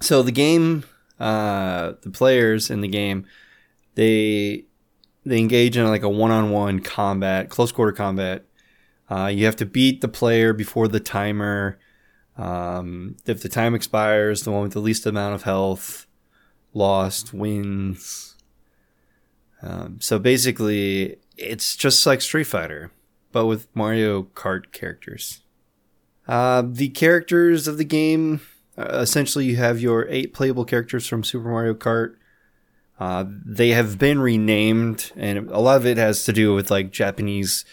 so 0.00 0.22
the 0.22 0.32
game, 0.32 0.84
uh, 1.18 1.92
the 2.02 2.10
players 2.10 2.70
in 2.70 2.80
the 2.80 2.88
game, 2.88 3.26
they 3.94 4.64
they 5.24 5.38
engage 5.38 5.76
in 5.76 5.86
like 5.86 6.02
a 6.02 6.08
one-on-one 6.08 6.80
combat, 6.80 7.50
close 7.50 7.70
quarter 7.72 7.92
combat 7.92 8.44
uh, 9.10 9.26
you 9.26 9.44
have 9.44 9.56
to 9.56 9.66
beat 9.66 10.00
the 10.00 10.08
player 10.08 10.52
before 10.52 10.86
the 10.86 11.00
timer. 11.00 11.78
Um, 12.38 13.16
if 13.26 13.42
the 13.42 13.48
time 13.48 13.74
expires, 13.74 14.44
the 14.44 14.52
one 14.52 14.62
with 14.62 14.72
the 14.72 14.80
least 14.80 15.04
amount 15.04 15.34
of 15.34 15.42
health 15.42 16.06
lost 16.72 17.34
wins. 17.34 18.36
Um, 19.62 20.00
so 20.00 20.18
basically, 20.18 21.16
it's 21.40 21.76
just 21.76 22.06
like 22.06 22.20
Street 22.20 22.44
Fighter, 22.44 22.90
but 23.32 23.46
with 23.46 23.68
Mario 23.74 24.24
Kart 24.24 24.72
characters. 24.72 25.42
Uh, 26.28 26.62
the 26.64 26.88
characters 26.90 27.66
of 27.66 27.78
the 27.78 27.84
game 27.84 28.40
uh, 28.80 29.00
essentially, 29.00 29.44
you 29.44 29.56
have 29.56 29.80
your 29.80 30.06
eight 30.08 30.32
playable 30.32 30.64
characters 30.64 31.06
from 31.06 31.22
Super 31.22 31.50
Mario 31.50 31.74
Kart. 31.74 32.14
Uh, 32.98 33.24
they 33.28 33.70
have 33.70 33.98
been 33.98 34.20
renamed, 34.20 35.12
and 35.16 35.50
a 35.50 35.58
lot 35.58 35.76
of 35.76 35.86
it 35.86 35.96
has 35.96 36.24
to 36.24 36.32
do 36.32 36.54
with 36.54 36.70
like 36.70 36.90
Japanese 36.90 37.64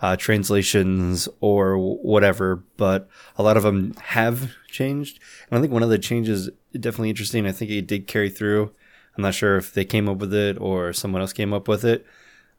uh, 0.00 0.16
translations 0.16 1.28
or 1.40 1.76
whatever, 1.78 2.62
but 2.76 3.08
a 3.36 3.42
lot 3.42 3.56
of 3.56 3.62
them 3.62 3.94
have 4.02 4.52
changed. 4.68 5.18
And 5.50 5.58
I 5.58 5.60
think 5.60 5.72
one 5.72 5.82
of 5.82 5.90
the 5.90 5.98
changes 5.98 6.50
definitely 6.72 7.10
interesting. 7.10 7.46
I 7.46 7.52
think 7.52 7.70
it 7.70 7.86
did 7.86 8.06
carry 8.06 8.30
through. 8.30 8.72
I'm 9.16 9.22
not 9.22 9.34
sure 9.34 9.56
if 9.56 9.72
they 9.72 9.84
came 9.84 10.08
up 10.08 10.18
with 10.18 10.34
it 10.34 10.58
or 10.60 10.92
someone 10.92 11.22
else 11.22 11.32
came 11.32 11.52
up 11.52 11.68
with 11.68 11.84
it. 11.84 12.06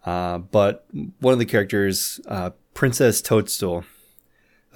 Uh, 0.06 0.38
but 0.38 0.86
one 1.20 1.34
of 1.34 1.40
the 1.40 1.46
characters, 1.46 2.20
uh, 2.28 2.52
Princess 2.74 3.22
Toadstool, 3.22 3.84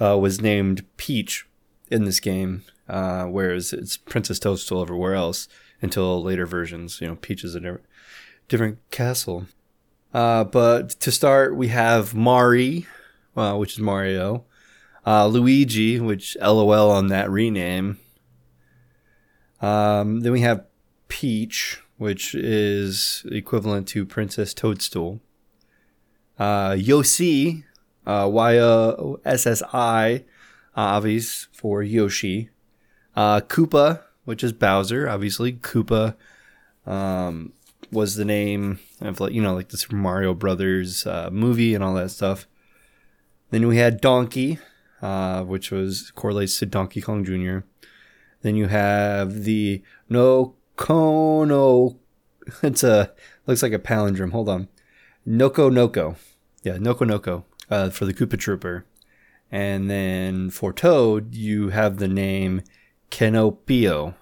uh, 0.00 0.18
was 0.18 0.40
named 0.40 0.84
Peach 0.96 1.46
in 1.88 2.04
this 2.04 2.20
game, 2.20 2.64
uh, 2.88 3.24
whereas 3.24 3.72
it's 3.72 3.96
Princess 3.96 4.38
Toadstool 4.38 4.82
everywhere 4.82 5.14
else 5.14 5.46
until 5.80 6.22
later 6.22 6.46
versions. 6.46 7.00
You 7.00 7.08
know, 7.08 7.16
Peach 7.16 7.44
is 7.44 7.54
a 7.54 7.78
different, 8.48 8.78
castle. 8.90 9.46
Uh, 10.12 10.42
but 10.42 10.90
to 10.90 11.12
start, 11.12 11.54
we 11.54 11.68
have 11.68 12.14
Mari, 12.14 12.86
which 13.34 13.74
is 13.74 13.78
Mario, 13.78 14.44
Luigi, 15.06 16.00
which 16.00 16.36
LOL 16.40 16.90
on 16.90 17.06
that 17.06 17.30
rename. 17.30 17.98
Um, 19.60 20.20
then 20.20 20.32
we 20.32 20.40
have 20.40 20.64
Peach, 21.08 21.80
which 22.00 22.34
is 22.34 23.26
equivalent 23.30 23.86
to 23.86 24.06
Princess 24.06 24.54
Toadstool. 24.54 25.20
Uh, 26.38 26.74
Yoshi, 26.78 27.66
uh, 28.06 28.26
Y 28.32 28.58
O 28.58 29.20
S 29.22 29.46
S 29.46 29.62
I, 29.74 30.24
obvious 30.74 31.48
for 31.52 31.82
Yoshi. 31.82 32.48
Uh, 33.14 33.42
Koopa, 33.42 34.00
which 34.24 34.42
is 34.42 34.54
Bowser, 34.54 35.10
obviously. 35.10 35.52
Koopa 35.52 36.14
um, 36.86 37.52
was 37.92 38.16
the 38.16 38.24
name 38.24 38.78
of 39.02 39.20
like 39.20 39.34
you 39.34 39.42
know 39.42 39.52
like 39.52 39.68
the 39.68 39.76
Super 39.76 39.96
Mario 39.96 40.32
Brothers 40.32 41.06
uh, 41.06 41.28
movie 41.30 41.74
and 41.74 41.84
all 41.84 41.92
that 41.92 42.08
stuff. 42.08 42.46
Then 43.50 43.68
we 43.68 43.76
had 43.76 44.00
Donkey, 44.00 44.58
uh, 45.02 45.42
which 45.42 45.70
was 45.70 46.12
correlates 46.12 46.58
to 46.60 46.66
Donkey 46.66 47.02
Kong 47.02 47.26
Jr. 47.26 47.58
Then 48.40 48.56
you 48.56 48.68
have 48.68 49.44
the 49.44 49.82
No 50.08 50.54
Kono. 50.80 51.96
It's 52.62 52.82
a 52.82 53.12
looks 53.46 53.62
like 53.62 53.74
a 53.74 53.78
palindrome. 53.78 54.32
Hold 54.32 54.48
on, 54.48 54.68
Noko 55.24 55.68
Noko. 55.68 56.16
Yeah, 56.62 56.78
Noko 56.78 57.04
Noko 57.04 57.44
uh, 57.70 57.90
for 57.90 58.06
the 58.06 58.14
Koopa 58.14 58.38
Trooper. 58.38 58.84
And 59.52 59.90
then 59.90 60.50
for 60.50 60.72
Toad, 60.72 61.34
you 61.34 61.68
have 61.68 61.98
the 61.98 62.08
name 62.08 62.62
Kinopio. 63.10 64.14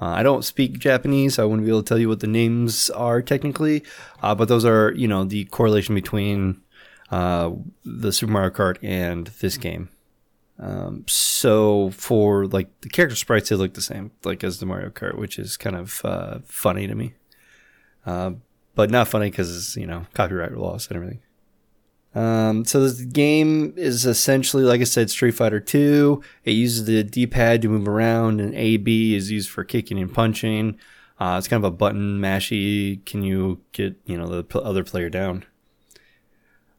Uh, 0.00 0.06
I 0.06 0.22
don't 0.22 0.44
speak 0.44 0.78
Japanese, 0.78 1.34
so 1.34 1.42
I 1.42 1.46
wouldn't 1.46 1.66
be 1.66 1.70
able 1.70 1.82
to 1.82 1.88
tell 1.88 1.98
you 1.98 2.08
what 2.08 2.20
the 2.20 2.26
names 2.26 2.88
are 2.90 3.20
technically, 3.20 3.84
uh, 4.22 4.34
but 4.34 4.48
those 4.48 4.64
are, 4.64 4.92
you 4.92 5.06
know, 5.06 5.24
the 5.24 5.44
correlation 5.46 5.94
between 5.94 6.62
uh, 7.10 7.50
the 7.84 8.10
Super 8.10 8.32
Mario 8.32 8.50
Kart 8.50 8.78
and 8.82 9.26
this 9.26 9.58
game. 9.58 9.90
Um, 10.60 11.04
so 11.08 11.90
for 11.90 12.46
like 12.46 12.68
the 12.82 12.90
character 12.90 13.16
sprites, 13.16 13.48
they 13.48 13.56
look 13.56 13.74
the 13.74 13.80
same, 13.80 14.10
like 14.24 14.44
as 14.44 14.60
the 14.60 14.66
Mario 14.66 14.90
Kart, 14.90 15.16
which 15.16 15.38
is 15.38 15.56
kind 15.56 15.74
of 15.74 16.04
uh, 16.04 16.38
funny 16.44 16.86
to 16.86 16.94
me, 16.94 17.14
uh, 18.04 18.32
but 18.74 18.90
not 18.90 19.08
funny 19.08 19.30
because 19.30 19.74
you 19.76 19.86
know 19.86 20.06
copyright 20.12 20.56
laws 20.56 20.86
and 20.88 20.96
everything. 20.96 21.20
Um, 22.14 22.64
so 22.64 22.86
the 22.88 23.06
game 23.06 23.72
is 23.76 24.04
essentially, 24.04 24.64
like 24.64 24.80
I 24.80 24.84
said, 24.84 25.10
Street 25.10 25.30
Fighter 25.30 25.60
2. 25.60 26.20
It 26.44 26.52
uses 26.52 26.84
the 26.84 27.04
D-pad 27.04 27.62
to 27.62 27.68
move 27.68 27.86
around, 27.86 28.40
and 28.40 28.54
AB 28.54 29.14
is 29.14 29.30
used 29.30 29.48
for 29.48 29.62
kicking 29.62 29.98
and 29.98 30.12
punching. 30.12 30.76
Uh, 31.20 31.36
it's 31.38 31.48
kind 31.48 31.64
of 31.64 31.72
a 31.72 31.76
button 31.76 32.20
mashy. 32.20 33.04
Can 33.06 33.22
you 33.22 33.60
get 33.72 33.98
you 34.04 34.18
know 34.18 34.42
the 34.42 34.60
other 34.60 34.84
player 34.84 35.08
down? 35.08 35.44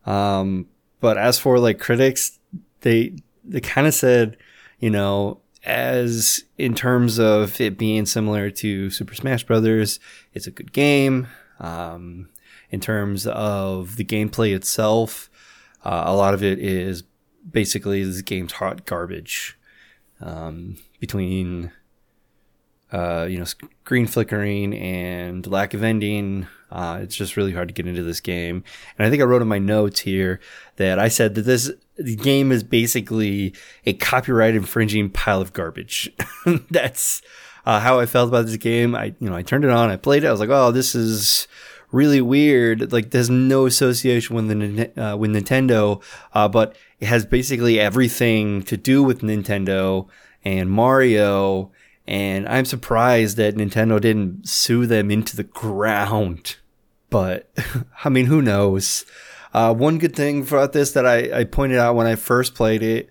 Um, 0.06 0.68
but 1.00 1.18
as 1.18 1.40
for 1.40 1.58
like 1.58 1.80
critics, 1.80 2.40
they 2.82 3.16
they 3.43 3.62
kind 3.62 3.88
of 3.88 3.93
said, 3.93 4.38
you 4.79 4.89
know, 4.89 5.41
as 5.63 6.43
in 6.57 6.74
terms 6.74 7.19
of 7.19 7.60
it 7.62 7.77
being 7.77 8.05
similar 8.05 8.50
to 8.50 8.89
Super 8.89 9.13
Smash 9.13 9.43
Brothers, 9.43 10.00
it's 10.33 10.48
a 10.48 10.51
good 10.51 10.74
game. 10.74 11.27
Um, 11.60 12.29
in 12.71 12.79
terms 12.79 13.27
of 13.27 13.98
the 13.98 14.05
gameplay 14.05 14.55
itself. 14.55 15.29
Uh, 15.83 16.03
a 16.05 16.15
lot 16.15 16.33
of 16.33 16.41
it 16.43 16.57
is 16.57 17.03
basically 17.50 18.03
this 18.03 18.21
game's 18.21 18.53
hot 18.53 18.86
garbage. 18.86 19.60
Um, 20.21 20.77
between 21.00 21.71
uh, 22.91 23.25
you 23.29 23.38
know, 23.38 23.45
screen 23.45 24.05
flickering 24.07 24.74
and 24.75 25.45
lack 25.48 25.74
of 25.74 25.83
ending. 25.83 26.48
Uh, 26.72 27.00
it's 27.01 27.16
just 27.16 27.38
really 27.38 27.51
hard 27.54 27.68
to 27.68 27.74
get 27.74 27.88
into 27.88 28.04
this 28.04 28.20
game. 28.20 28.63
And 28.98 29.06
I 29.06 29.10
think 29.10 29.22
I 29.22 29.25
wrote 29.25 29.42
in 29.42 29.48
my 29.48 29.60
notes 29.60 30.01
here 30.01 30.40
that 30.78 31.00
I 31.00 31.08
said 31.08 31.36
that 31.36 31.44
this 31.44 31.72
game 32.18 32.51
is 32.51 32.63
basically 32.63 33.54
a 33.86 33.94
copyright 33.94 34.56
infringing 34.56 35.10
pile 35.10 35.42
of 35.42 35.54
garbage. 35.54 36.12
That's 36.70 37.22
uh, 37.66 37.80
how 37.80 38.00
I 38.00 38.06
felt 38.06 38.30
about 38.30 38.46
this 38.46 38.58
game. 38.58 38.96
I, 38.96 39.13
you 39.20 39.30
know, 39.30 39.36
I 39.36 39.44
turned 39.44 39.66
it 39.66 39.72
on, 39.72 39.90
I 39.90 39.98
played 39.98 40.24
it, 40.24 40.28
I 40.28 40.32
was 40.32 40.40
like, 40.40 40.50
oh, 40.50 40.72
this 40.72 40.96
is 40.96 41.48
really 41.92 42.22
weird. 42.22 42.92
Like, 42.94 43.12
there's 43.12 43.30
no 43.30 43.66
association 43.66 44.36
with 44.36 44.48
the 44.48 45.01
uh, 45.04 45.18
with 45.18 45.32
Nintendo, 45.32 46.01
uh, 46.34 46.48
but 46.48 46.78
it 47.00 47.08
has 47.08 47.25
basically 47.25 47.80
everything 47.80 48.63
to 48.63 48.78
do 48.78 49.04
with 49.04 49.22
Nintendo 49.22 50.08
and 50.44 50.72
Mario 50.72 51.72
and 52.08 52.48
I'm 52.48 52.66
surprised 52.66 53.38
that 53.38 53.56
Nintendo 53.56 54.00
didn't 54.01 54.48
sue 54.48 54.86
them 54.86 55.12
into 55.12 55.36
the 55.38 55.44
ground. 55.44 56.58
But, 57.12 57.51
I 58.03 58.10
mean, 58.10 58.25
who 58.25 58.41
knows? 58.41 59.06
Uh, 59.53 59.74
one 59.75 60.00
good 60.00 60.15
thing 60.15 60.41
about 60.41 60.74
this 60.74 60.94
that 60.94 61.06
I, 61.06 61.41
I 61.41 61.44
pointed 61.44 61.77
out 61.77 61.96
when 61.96 62.08
I 62.08 62.15
first 62.15 62.56
played 62.56 62.82
it, 62.82 63.10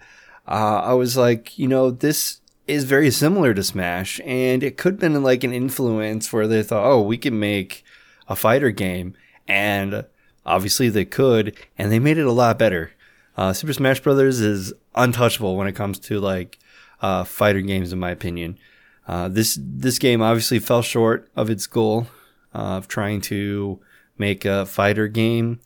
uh, 0.49 0.81
I 0.81 0.95
was 0.95 1.17
like, 1.17 1.57
you 1.57 1.69
know, 1.69 1.93
this 1.93 2.41
is 2.67 2.85
very 2.85 3.11
similar 3.11 3.55
to 3.55 3.63
Smash, 3.63 4.21
and 4.25 4.65
it 4.65 4.77
could 4.77 4.95
have 4.95 5.01
been 5.01 5.23
like 5.23 5.45
an 5.45 5.53
influence 5.53 6.33
where 6.33 6.49
they 6.49 6.65
thought, 6.65 6.85
oh, 6.85 7.03
we 7.03 7.19
can 7.19 7.39
make 7.39 7.85
a 8.27 8.35
fighter 8.35 8.71
game. 8.71 9.15
And 9.47 10.05
obviously 10.47 10.89
they 10.89 11.05
could, 11.05 11.57
and 11.77 11.93
they 11.93 11.99
made 11.99 12.19
it 12.19 12.27
a 12.27 12.33
lot 12.33 12.59
better. 12.59 12.93
Uh, 13.37 13.53
Super 13.53 13.73
Smash 13.73 14.01
Brothers 14.01 14.41
is 14.41 14.73
untouchable 14.95 15.57
when 15.57 15.67
it 15.67 15.75
comes 15.75 15.99
to 16.01 16.21
like 16.21 16.59
uh, 17.03 17.25
fighter 17.25 17.61
games, 17.61 17.93
in 17.93 17.99
my 17.99 18.11
opinion. 18.11 18.59
Uh, 19.07 19.29
this 19.29 19.59
this 19.61 19.99
game 19.99 20.23
obviously 20.23 20.59
fell 20.59 20.83
short 20.83 21.29
of 21.35 21.51
its 21.51 21.67
goal 21.67 22.07
of 22.53 22.87
trying 22.87 23.21
to 23.21 23.81
make 24.21 24.45
a 24.45 24.67
fighter 24.67 25.09
game. 25.09 25.59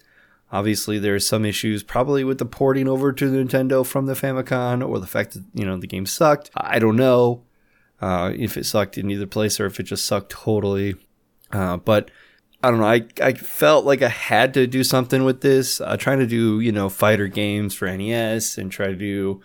Obviously, 0.51 0.99
there 0.99 1.15
are 1.17 1.21
some 1.21 1.45
issues 1.45 1.83
probably 1.83 2.25
with 2.25 2.39
the 2.39 2.47
porting 2.47 2.89
over 2.89 3.13
to 3.13 3.29
the 3.29 3.39
Nintendo 3.39 3.85
from 3.85 4.07
the 4.07 4.15
Famicom, 4.15 4.89
or 4.89 5.01
the 5.01 5.07
fact 5.07 5.35
that 5.35 5.43
you 5.53 5.67
know 5.67 5.77
the 5.77 5.87
game 5.87 6.07
sucked. 6.07 6.51
I 6.57 6.79
don't 6.79 6.97
know 6.97 7.43
uh, 8.01 8.33
if 8.35 8.57
it 8.57 8.65
sucked 8.65 8.97
in 8.97 9.11
either 9.11 9.27
place 9.27 9.61
or 9.61 9.67
if 9.67 9.79
it 9.81 9.83
just 9.83 10.07
sucked 10.07 10.31
totally. 10.31 10.95
Uh, 11.51 11.77
but 11.77 12.11
I 12.63 12.71
don't 12.71 12.81
know. 12.81 12.87
I, 12.87 13.05
I 13.21 13.35
felt 13.35 13.85
like 13.85 14.01
I 14.01 14.09
had 14.09 14.55
to 14.55 14.67
do 14.67 14.85
something 14.85 15.25
with 15.25 15.41
this. 15.43 15.81
Uh, 15.81 15.97
trying 15.97 16.21
to 16.21 16.27
do 16.27 16.61
you 16.61 16.73
know 16.73 16.89
fighter 16.89 17.27
games 17.27 17.75
for 17.75 17.95
NES 17.95 18.57
and 18.57 18.71
try 18.71 18.87
to 18.87 18.97
do 18.97 19.43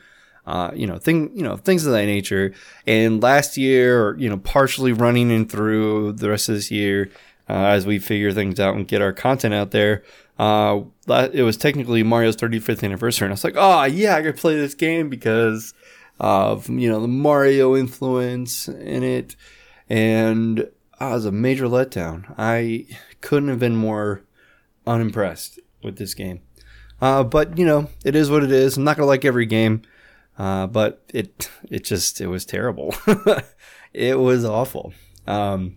uh, 0.49 0.71
you 0.73 0.87
know, 0.87 0.97
thing, 0.97 1.29
you 1.35 1.43
know, 1.43 1.57
things 1.57 1.85
of 1.85 1.91
that 1.91 2.05
nature. 2.05 2.53
And 2.87 3.21
last 3.21 3.55
year, 3.55 4.17
you 4.17 4.27
know, 4.27 4.37
partially 4.37 4.91
running 4.91 5.29
in 5.29 5.45
through 5.45 6.13
the 6.13 6.27
rest 6.27 6.49
of 6.49 6.55
this 6.55 6.71
year, 6.71 7.11
uh, 7.49 7.53
as 7.53 7.85
we 7.85 7.99
figure 7.99 8.31
things 8.31 8.59
out 8.59 8.75
and 8.75 8.87
get 8.87 9.01
our 9.01 9.13
content 9.13 9.53
out 9.53 9.71
there, 9.71 10.03
uh, 10.37 10.81
it 11.07 11.43
was 11.43 11.57
technically 11.57 12.03
Mario's 12.03 12.37
35th 12.37 12.83
anniversary, 12.83 13.25
and 13.25 13.31
I 13.31 13.33
was 13.33 13.43
like, 13.43 13.55
oh 13.57 13.83
yeah, 13.85 14.15
I 14.15 14.21
could 14.21 14.37
play 14.37 14.55
this 14.55 14.75
game 14.75 15.09
because 15.09 15.73
of 16.19 16.69
you 16.69 16.89
know 16.89 17.01
the 17.01 17.07
Mario 17.07 17.75
influence 17.75 18.67
in 18.67 19.03
it, 19.03 19.35
and 19.89 20.59
it 20.59 20.71
was 20.99 21.25
a 21.25 21.31
major 21.31 21.65
letdown. 21.65 22.33
I 22.37 22.85
couldn't 23.21 23.49
have 23.49 23.59
been 23.59 23.75
more 23.75 24.23
unimpressed 24.85 25.59
with 25.83 25.97
this 25.97 26.13
game. 26.13 26.41
Uh, 27.01 27.23
but 27.23 27.57
you 27.57 27.65
know, 27.65 27.89
it 28.03 28.15
is 28.15 28.29
what 28.29 28.43
it 28.43 28.51
is. 28.51 28.77
I'm 28.77 28.83
not 28.83 28.97
gonna 28.97 29.07
like 29.07 29.25
every 29.25 29.45
game. 29.45 29.81
Uh, 30.39 30.65
but 30.67 31.03
it 31.13 31.49
it 31.69 31.83
just 31.83 32.21
it 32.21 32.27
was 32.27 32.45
terrible. 32.45 32.95
it 33.93 34.17
was 34.17 34.45
awful. 34.45 34.93
Um, 35.27 35.75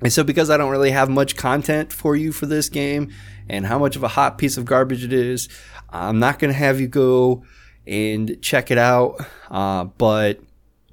and 0.00 0.12
so 0.12 0.22
because 0.22 0.50
I 0.50 0.56
don't 0.56 0.70
really 0.70 0.90
have 0.90 1.08
much 1.08 1.36
content 1.36 1.92
for 1.92 2.16
you 2.16 2.32
for 2.32 2.46
this 2.46 2.68
game 2.68 3.12
and 3.48 3.66
how 3.66 3.78
much 3.78 3.96
of 3.96 4.02
a 4.02 4.08
hot 4.08 4.38
piece 4.38 4.56
of 4.56 4.64
garbage 4.64 5.04
it 5.04 5.12
is, 5.12 5.48
I'm 5.90 6.18
not 6.18 6.38
going 6.38 6.52
to 6.52 6.58
have 6.58 6.80
you 6.80 6.88
go 6.88 7.44
and 7.86 8.40
check 8.42 8.70
it 8.70 8.78
out. 8.78 9.24
Uh, 9.50 9.84
but 9.84 10.40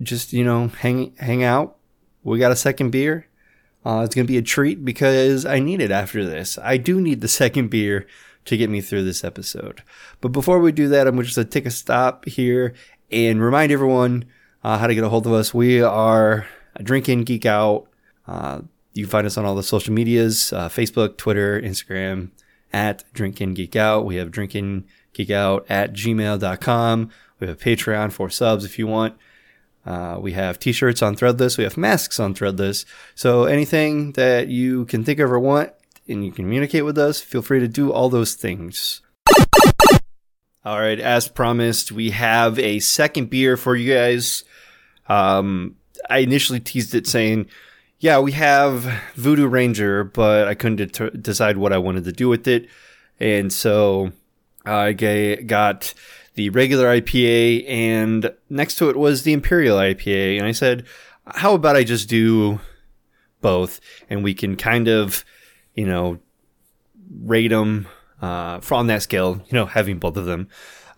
just, 0.01 0.31
you 0.33 0.43
know, 0.43 0.67
hang, 0.67 1.15
hang 1.17 1.43
out. 1.43 1.77
We 2.23 2.39
got 2.39 2.51
a 2.51 2.55
second 2.55 2.91
beer. 2.91 3.27
Uh, 3.85 4.03
it's 4.05 4.15
going 4.15 4.25
to 4.25 4.31
be 4.31 4.37
a 4.37 4.41
treat 4.41 4.85
because 4.85 5.45
I 5.45 5.59
need 5.59 5.81
it 5.81 5.91
after 5.91 6.25
this. 6.25 6.57
I 6.57 6.77
do 6.77 7.01
need 7.01 7.21
the 7.21 7.27
second 7.43 7.69
beer 7.69 8.07
to 8.45 8.57
get 8.57 8.69
me 8.69 8.81
through 8.81 9.03
this 9.03 9.23
episode. 9.23 9.83
But 10.21 10.29
before 10.29 10.59
we 10.59 10.71
do 10.71 10.87
that, 10.89 11.07
I'm 11.07 11.21
just 11.21 11.35
going 11.35 11.47
to 11.47 11.51
take 11.51 11.65
a 11.65 11.71
stop 11.71 12.25
here 12.25 12.73
and 13.11 13.41
remind 13.41 13.71
everyone 13.71 14.25
uh, 14.63 14.77
how 14.77 14.87
to 14.87 14.95
get 14.95 15.03
a 15.03 15.09
hold 15.09 15.27
of 15.27 15.33
us. 15.33 15.53
We 15.53 15.81
are 15.81 16.45
a 16.75 16.83
Drink 16.83 17.07
and 17.07 17.25
Geek 17.25 17.45
Out. 17.45 17.87
Uh, 18.25 18.61
you 18.93 19.05
can 19.05 19.11
find 19.11 19.27
us 19.27 19.37
on 19.37 19.45
all 19.45 19.55
the 19.55 19.63
social 19.63 19.93
medias 19.93 20.53
uh, 20.53 20.69
Facebook, 20.69 21.17
Twitter, 21.17 21.61
Instagram 21.61 22.29
at 22.71 23.03
Drink 23.13 23.41
and 23.41 23.55
Geek 23.55 23.75
Out. 23.75 24.05
We 24.05 24.15
have 24.15 24.31
Drink 24.31 24.55
and 24.55 24.85
Geek 25.13 25.31
Out 25.31 25.65
at 25.69 25.93
gmail.com. 25.93 27.09
We 27.39 27.47
have 27.47 27.59
Patreon 27.59 28.11
for 28.11 28.29
subs 28.29 28.65
if 28.65 28.79
you 28.79 28.87
want. 28.87 29.15
Uh, 29.85 30.17
we 30.19 30.31
have 30.31 30.59
t-shirts 30.59 31.01
on 31.01 31.15
Threadless. 31.15 31.57
We 31.57 31.65
have 31.65 31.75
masks 31.75 32.19
on 32.19 32.33
Threadless. 32.33 32.85
So 33.15 33.43
anything 33.45 34.13
that 34.13 34.47
you 34.47 34.85
can 34.85 35.03
think 35.03 35.19
of 35.19 35.31
or 35.31 35.39
want, 35.39 35.71
and 36.07 36.25
you 36.25 36.31
communicate 36.31 36.85
with 36.85 36.97
us, 36.97 37.19
feel 37.19 37.41
free 37.41 37.59
to 37.59 37.67
do 37.67 37.91
all 37.91 38.09
those 38.09 38.33
things. 38.33 39.01
All 40.65 40.79
right, 40.79 40.99
as 40.99 41.27
promised, 41.27 41.91
we 41.91 42.11
have 42.11 42.57
a 42.57 42.79
second 42.79 43.29
beer 43.29 43.57
for 43.57 43.75
you 43.75 43.93
guys. 43.93 44.45
Um, 45.07 45.75
I 46.09 46.19
initially 46.19 46.61
teased 46.61 46.95
it 46.95 47.05
saying, 47.05 47.47
yeah, 48.03 48.19
we 48.19 48.33
have 48.33 48.83
Voodoo 49.15 49.47
Ranger, 49.47 50.03
but 50.03 50.47
I 50.47 50.55
couldn't 50.55 51.23
decide 51.23 51.57
what 51.57 51.71
I 51.71 51.77
wanted 51.77 52.03
to 52.03 52.11
do 52.11 52.27
with 52.27 52.47
it. 52.49 52.67
And 53.17 53.53
so 53.53 54.11
I 54.65 54.91
got 54.91 55.93
the 56.33 56.49
regular 56.49 56.99
IPA, 56.99 57.69
and 57.69 58.33
next 58.49 58.75
to 58.79 58.89
it 58.89 58.97
was 58.97 59.23
the 59.23 59.31
Imperial 59.31 59.77
IPA. 59.77 60.37
And 60.37 60.45
I 60.45 60.51
said, 60.51 60.85
how 61.27 61.53
about 61.53 61.77
I 61.77 61.85
just 61.85 62.09
do 62.09 62.59
both? 63.39 63.79
And 64.09 64.21
we 64.21 64.33
can 64.33 64.57
kind 64.57 64.89
of 64.89 65.23
you 65.73 65.85
know, 65.85 66.19
rate 67.21 67.49
them 67.49 67.87
uh, 68.21 68.59
from 68.59 68.87
that 68.87 69.01
scale, 69.01 69.41
you 69.47 69.53
know, 69.53 69.65
having 69.65 69.97
both 69.97 70.17
of 70.17 70.25
them. 70.25 70.49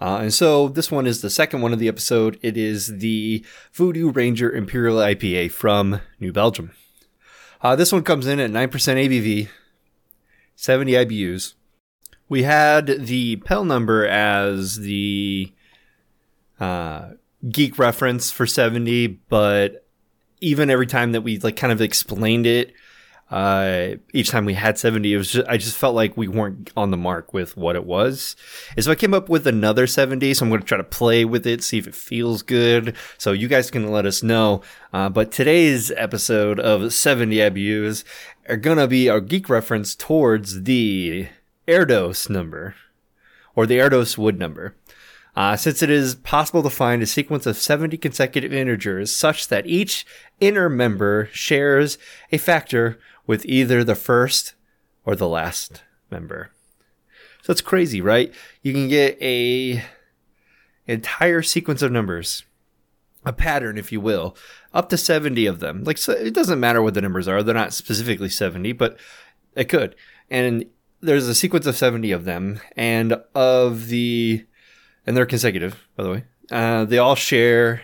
Uh, 0.02 0.20
and 0.24 0.34
so 0.34 0.70
this 0.70 0.90
one 0.90 1.06
is 1.06 1.22
the 1.22 1.30
second 1.30 1.62
one 1.62 1.72
of 1.72 1.78
the 1.78 1.88
episode. 1.88 2.40
It 2.42 2.58
is 2.58 2.98
the 2.98 3.46
Voodoo 3.74 4.12
Ranger 4.12 4.52
Imperial 4.52 4.98
IPA 4.98 5.52
from 5.52 6.02
New 6.20 6.34
Belgium. 6.34 6.72
Uh, 7.62 7.76
this 7.76 7.92
one 7.92 8.04
comes 8.04 8.28
in 8.28 8.40
at 8.40 8.52
9% 8.52 8.70
ABV, 8.70 9.50
70 10.56 10.92
IBUs. 10.92 11.54
We 12.28 12.44
had 12.44 12.88
the 12.88 13.38
Pell 13.38 13.66
number 13.66 14.06
as 14.06 14.78
the 14.78 15.54
uh, 16.60 17.12
geek 17.50 17.78
reference 17.78 18.32
for 18.32 18.46
70, 18.46 19.08
but 19.30 19.86
even 20.42 20.70
every 20.70 20.88
time 20.88 21.12
that 21.12 21.22
we 21.22 21.38
like 21.40 21.56
kind 21.56 21.72
of 21.72 21.82
explained 21.82 22.46
it, 22.46 22.74
uh, 23.32 23.96
each 24.14 24.30
time 24.30 24.46
we 24.46 24.54
had 24.54 24.78
70, 24.78 25.12
it 25.12 25.18
was 25.18 25.32
just, 25.32 25.48
I 25.48 25.58
just 25.58 25.76
felt 25.76 25.96
like 25.96 26.16
we 26.16 26.28
weren't 26.28 26.72
on 26.78 26.92
the 26.92 26.98
mark 26.98 27.34
with 27.34 27.58
what 27.58 27.76
it 27.76 27.84
was. 27.84 28.36
And 28.76 28.86
so 28.86 28.92
I 28.92 28.96
came 28.96 29.16
up 29.16 29.30
with 29.30 29.48
another 29.48 29.88
70. 29.88 30.34
So 30.34 30.46
I'm 30.46 30.50
going 30.50 30.62
to 30.62 30.68
try 30.68 30.78
to 30.78 30.84
play 30.84 31.26
with 31.26 31.48
it, 31.48 31.64
see 31.64 31.80
if 31.80 31.88
it 31.88 31.96
feels 31.96 32.44
good. 32.44 32.96
So 33.18 33.32
you 33.32 33.48
guys 33.48 33.72
can 33.72 33.92
let 33.92 34.06
us 34.06 34.22
know. 34.22 34.62
Uh, 34.94 35.10
but 35.10 35.32
today's 35.32 35.92
episode 35.92 36.60
of 36.60 36.94
70 36.94 37.38
IBUs 37.38 38.04
are 38.48 38.58
going 38.58 38.78
to 38.78 38.88
be 38.88 39.10
our 39.10 39.22
geek 39.22 39.50
reference 39.50 39.96
towards 39.96 40.64
the 40.64 41.28
Erdos 41.68 42.30
number 42.30 42.76
or 43.56 43.66
the 43.66 43.80
Erdos 43.80 44.20
wood 44.20 44.38
number. 44.38 44.76
Uh, 45.36 45.58
since 45.58 45.82
it 45.82 45.90
is 45.90 46.16
possible 46.16 46.64
to 46.64 46.70
find 46.70 47.02
a 47.02 47.06
sequence 47.06 47.46
of 47.46 47.58
70 47.58 47.98
consecutive 47.98 48.54
integers 48.54 49.14
such 49.14 49.50
that 49.50 49.66
each 49.66 50.06
inner 50.40 50.70
member 50.70 51.28
shares 51.34 51.98
a 52.32 52.38
factor 52.38 52.98
with 53.28 53.46
either 53.46 53.84
the 53.84 53.96
first 53.96 54.54
or 55.06 55.16
the 55.16 55.28
last 55.28 55.84
member. 56.12 56.52
So 57.44 57.52
it's 57.52 57.62
crazy, 57.62 58.02
right? 58.02 58.34
You 58.64 58.74
can 58.74 58.88
get 58.88 59.22
a 59.22 59.84
entire 60.88 61.42
sequence 61.42 61.82
of 61.82 61.92
numbers, 61.92 62.44
a 63.24 63.34
pattern, 63.34 63.78
if 63.78 63.92
you 63.92 64.02
will, 64.02 64.36
up 64.74 64.90
to 64.90 64.98
70 64.98 65.46
of 65.46 65.60
them. 65.60 65.84
Like, 65.84 65.98
so 65.98 66.14
it 66.14 66.34
doesn't 66.34 66.60
matter 66.60 66.82
what 66.82 66.94
the 66.94 67.02
numbers 67.02 67.28
are. 67.28 67.44
They're 67.44 67.54
not 67.54 67.74
specifically 67.74 68.30
70, 68.30 68.74
but 68.74 68.98
it 69.56 69.66
could. 69.66 69.96
And 70.30 70.66
there's 71.02 71.28
a 71.28 71.36
sequence 71.36 71.66
of 71.66 71.76
70 71.76 72.12
of 72.12 72.26
them 72.26 72.60
and 72.76 73.22
of 73.34 73.88
the, 73.88 74.46
and 75.06 75.16
they're 75.16 75.26
consecutive, 75.26 75.88
by 75.96 76.04
the 76.04 76.12
way. 76.12 76.24
Uh, 76.52 76.86
they 76.86 76.98
all 76.98 77.16
share 77.16 77.82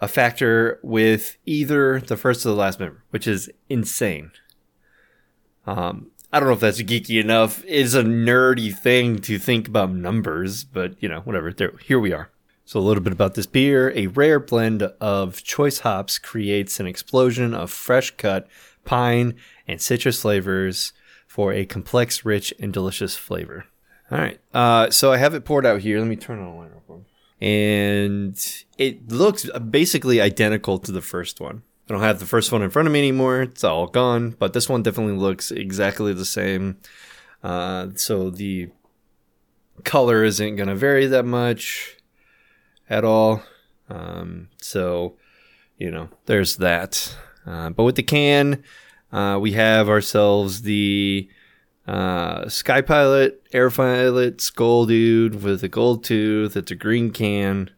a 0.00 0.08
factor 0.08 0.78
with 0.82 1.36
either 1.44 2.00
the 2.00 2.16
first 2.16 2.44
or 2.44 2.50
the 2.50 2.54
last 2.54 2.78
member, 2.78 3.04
which 3.10 3.26
is 3.26 3.50
insane. 3.68 4.30
Um, 5.68 6.10
I 6.32 6.40
don't 6.40 6.48
know 6.48 6.54
if 6.54 6.60
that's 6.60 6.80
geeky 6.80 7.20
enough. 7.20 7.62
It's 7.66 7.94
a 7.94 8.02
nerdy 8.02 8.74
thing 8.74 9.18
to 9.20 9.38
think 9.38 9.68
about 9.68 9.92
numbers, 9.92 10.64
but 10.64 10.94
you 11.02 11.08
know, 11.08 11.20
whatever. 11.20 11.52
There, 11.52 11.72
here 11.84 12.00
we 12.00 12.12
are. 12.12 12.30
So, 12.64 12.80
a 12.80 12.82
little 12.82 13.02
bit 13.02 13.12
about 13.12 13.34
this 13.34 13.46
beer. 13.46 13.92
A 13.94 14.08
rare 14.08 14.40
blend 14.40 14.82
of 14.82 15.42
choice 15.42 15.80
hops 15.80 16.18
creates 16.18 16.80
an 16.80 16.86
explosion 16.86 17.54
of 17.54 17.70
fresh 17.70 18.10
cut 18.12 18.46
pine 18.84 19.34
and 19.66 19.80
citrus 19.80 20.22
flavors 20.22 20.92
for 21.26 21.52
a 21.52 21.66
complex, 21.66 22.24
rich, 22.24 22.52
and 22.58 22.72
delicious 22.72 23.16
flavor. 23.16 23.66
All 24.10 24.18
right. 24.18 24.40
Uh, 24.52 24.90
so, 24.90 25.12
I 25.12 25.18
have 25.18 25.34
it 25.34 25.44
poured 25.44 25.66
out 25.66 25.80
here. 25.82 25.98
Let 25.98 26.08
me 26.08 26.16
turn 26.16 26.38
on 26.38 26.52
the 26.52 26.58
line 26.58 26.70
real 26.70 26.82
quick. 26.86 27.00
And 27.40 28.64
it 28.76 29.10
looks 29.10 29.48
basically 29.70 30.20
identical 30.20 30.78
to 30.78 30.92
the 30.92 31.02
first 31.02 31.40
one. 31.40 31.62
I 31.88 31.94
don't 31.94 32.02
have 32.02 32.18
the 32.18 32.26
first 32.26 32.52
one 32.52 32.60
in 32.60 32.68
front 32.68 32.86
of 32.86 32.92
me 32.92 32.98
anymore. 32.98 33.40
It's 33.40 33.64
all 33.64 33.86
gone, 33.86 34.36
but 34.38 34.52
this 34.52 34.68
one 34.68 34.82
definitely 34.82 35.16
looks 35.16 35.50
exactly 35.50 36.12
the 36.12 36.26
same. 36.26 36.76
Uh, 37.42 37.88
so 37.94 38.28
the 38.28 38.68
color 39.84 40.22
isn't 40.22 40.56
going 40.56 40.68
to 40.68 40.74
vary 40.74 41.06
that 41.06 41.24
much 41.24 41.96
at 42.90 43.04
all. 43.04 43.42
Um, 43.88 44.48
so, 44.60 45.16
you 45.78 45.90
know, 45.90 46.10
there's 46.26 46.56
that. 46.56 47.16
Uh, 47.46 47.70
but 47.70 47.84
with 47.84 47.94
the 47.94 48.02
can, 48.02 48.62
uh, 49.10 49.38
we 49.40 49.52
have 49.52 49.88
ourselves 49.88 50.62
the 50.62 51.26
uh, 51.86 52.50
Sky 52.50 52.82
Pilot, 52.82 53.42
Air 53.54 53.70
Pilot, 53.70 54.42
Skull 54.42 54.84
Dude 54.84 55.42
with 55.42 55.64
a 55.64 55.68
gold 55.68 56.04
tooth. 56.04 56.54
It's 56.54 56.70
a 56.70 56.74
green 56.74 57.12
can. 57.12 57.70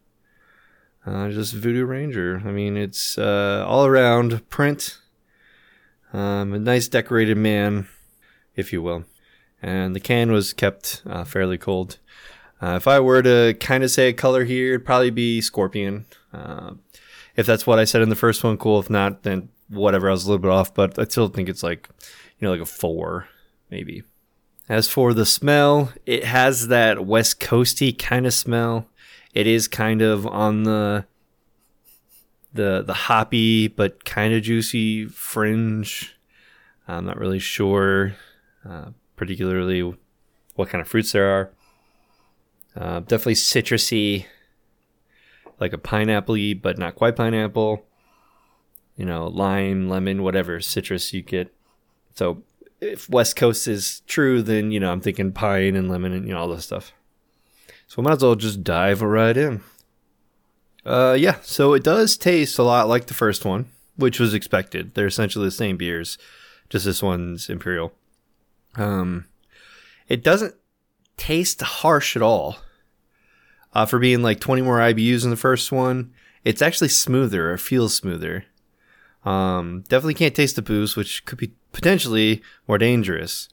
Uh, 1.06 1.30
just 1.30 1.54
Voodoo 1.54 1.84
Ranger. 1.84 2.42
I 2.44 2.50
mean, 2.50 2.76
it's 2.76 3.16
uh, 3.16 3.64
all 3.66 3.86
around 3.86 4.48
print. 4.50 4.98
Um, 6.12 6.52
a 6.52 6.58
nice 6.58 6.88
decorated 6.88 7.36
man, 7.36 7.88
if 8.54 8.72
you 8.72 8.82
will. 8.82 9.04
And 9.62 9.94
the 9.94 10.00
can 10.00 10.32
was 10.32 10.52
kept 10.52 11.02
uh, 11.06 11.24
fairly 11.24 11.58
cold. 11.58 11.98
Uh, 12.62 12.74
if 12.76 12.86
I 12.86 13.00
were 13.00 13.22
to 13.22 13.54
kind 13.60 13.82
of 13.82 13.90
say 13.90 14.08
a 14.08 14.12
color 14.12 14.44
here, 14.44 14.74
it'd 14.74 14.86
probably 14.86 15.10
be 15.10 15.40
Scorpion. 15.40 16.06
Uh, 16.32 16.72
if 17.36 17.46
that's 17.46 17.66
what 17.66 17.78
I 17.78 17.84
said 17.84 18.02
in 18.02 18.10
the 18.10 18.16
first 18.16 18.44
one, 18.44 18.58
cool. 18.58 18.78
If 18.80 18.90
not, 18.90 19.22
then 19.22 19.48
whatever. 19.68 20.08
I 20.08 20.12
was 20.12 20.24
a 20.24 20.28
little 20.28 20.42
bit 20.42 20.50
off, 20.50 20.74
but 20.74 20.98
I 20.98 21.04
still 21.04 21.28
think 21.28 21.48
it's 21.48 21.62
like, 21.62 21.88
you 22.38 22.46
know, 22.46 22.52
like 22.52 22.60
a 22.60 22.66
four, 22.66 23.28
maybe. 23.70 24.02
As 24.68 24.88
for 24.88 25.14
the 25.14 25.26
smell, 25.26 25.92
it 26.06 26.24
has 26.24 26.68
that 26.68 27.06
West 27.06 27.40
Coasty 27.40 27.96
kind 27.96 28.26
of 28.26 28.34
smell. 28.34 28.86
It 29.34 29.46
is 29.46 29.68
kind 29.68 30.02
of 30.02 30.26
on 30.26 30.64
the 30.64 31.06
the 32.52 32.82
the 32.84 32.94
hoppy 32.94 33.68
but 33.68 34.04
kind 34.04 34.34
of 34.34 34.42
juicy 34.42 35.06
fringe. 35.06 36.16
I'm 36.88 37.04
not 37.04 37.18
really 37.18 37.38
sure, 37.38 38.14
uh, 38.68 38.86
particularly 39.14 39.94
what 40.56 40.68
kind 40.68 40.82
of 40.82 40.88
fruits 40.88 41.12
there 41.12 41.28
are. 41.28 41.50
Uh, 42.76 43.00
definitely 43.00 43.34
citrusy, 43.34 44.26
like 45.60 45.72
a 45.72 45.78
pineapple 45.78 46.36
but 46.60 46.78
not 46.78 46.96
quite 46.96 47.16
pineapple. 47.16 47.84
You 48.96 49.06
know, 49.06 49.28
lime, 49.28 49.88
lemon, 49.88 50.22
whatever 50.22 50.60
citrus 50.60 51.12
you 51.12 51.22
get. 51.22 51.54
So 52.14 52.42
if 52.80 53.08
West 53.08 53.36
Coast 53.36 53.68
is 53.68 54.00
true, 54.06 54.42
then 54.42 54.72
you 54.72 54.80
know 54.80 54.90
I'm 54.90 55.00
thinking 55.00 55.32
pine 55.32 55.76
and 55.76 55.88
lemon 55.88 56.12
and 56.12 56.26
you 56.26 56.34
know 56.34 56.40
all 56.40 56.48
this 56.48 56.64
stuff. 56.64 56.92
So 57.90 58.00
we 58.00 58.05
might 58.05 58.18
as 58.18 58.22
well 58.22 58.37
just 58.37 58.62
dive 58.62 59.03
right 59.03 59.37
in. 59.37 59.62
Uh, 60.87 61.16
yeah, 61.18 61.38
so 61.42 61.74
it 61.74 61.83
does 61.83 62.16
taste 62.16 62.57
a 62.57 62.62
lot 62.62 62.87
like 62.87 63.07
the 63.07 63.14
first 63.14 63.44
one, 63.44 63.66
which 63.96 64.20
was 64.20 64.33
expected. 64.33 64.94
They're 64.94 65.09
essentially 65.09 65.46
the 65.46 65.50
same 65.50 65.76
beers, 65.76 66.16
just 66.68 66.85
this 66.85 67.03
one's 67.03 67.50
imperial. 67.50 67.92
Um, 68.76 69.24
it 70.07 70.22
doesn't 70.22 70.55
taste 71.16 71.62
harsh 71.62 72.14
at 72.14 72.22
all. 72.22 72.59
Uh, 73.72 73.87
for 73.87 73.98
being 73.98 74.22
like 74.22 74.38
20 74.38 74.62
more 74.62 74.79
IBUs 74.79 75.24
in 75.24 75.31
the 75.31 75.37
first 75.37 75.72
one, 75.72 76.12
it's 76.44 76.62
actually 76.62 76.90
smoother 76.90 77.50
or 77.50 77.59
feels 77.59 77.92
smoother. 77.92 78.44
Um, 79.24 79.83
definitely 79.88 80.14
can't 80.14 80.37
taste 80.37 80.55
the 80.55 80.62
booze, 80.62 80.94
which 80.94 81.24
could 81.24 81.38
be 81.38 81.55
potentially 81.72 82.40
more 82.68 82.79
dangerous. 82.79 83.48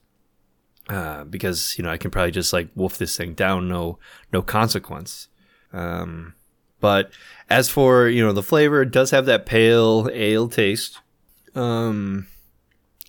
Uh, 0.89 1.25
because 1.25 1.77
you 1.77 1.83
know 1.83 1.89
I 1.89 1.97
can 1.97 2.11
probably 2.11 2.31
just 2.31 2.53
like 2.53 2.69
wolf 2.73 2.97
this 2.97 3.17
thing 3.17 3.33
down, 3.33 3.67
no 3.67 3.99
no 4.31 4.41
consequence. 4.41 5.27
Um, 5.73 6.33
but 6.79 7.11
as 7.49 7.69
for 7.69 8.07
you 8.07 8.25
know 8.25 8.31
the 8.31 8.43
flavor, 8.43 8.81
it 8.83 8.91
does 8.91 9.11
have 9.11 9.25
that 9.25 9.45
pale 9.45 10.09
ale 10.13 10.47
taste. 10.47 10.99
Um, 11.55 12.27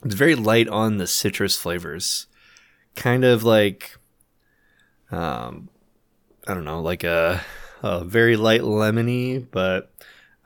it's 0.05 0.15
very 0.15 0.35
light 0.35 0.69
on 0.69 0.97
the 0.97 1.07
citrus 1.07 1.57
flavors, 1.57 2.27
kind 2.95 3.25
of 3.25 3.45
like, 3.45 3.97
um, 5.11 5.69
I 6.47 6.55
don't 6.55 6.65
know, 6.65 6.81
like 6.81 7.05
a, 7.05 7.43
a 7.83 8.05
very 8.05 8.37
light 8.37 8.63
lemony, 8.63 9.45
but 9.51 9.93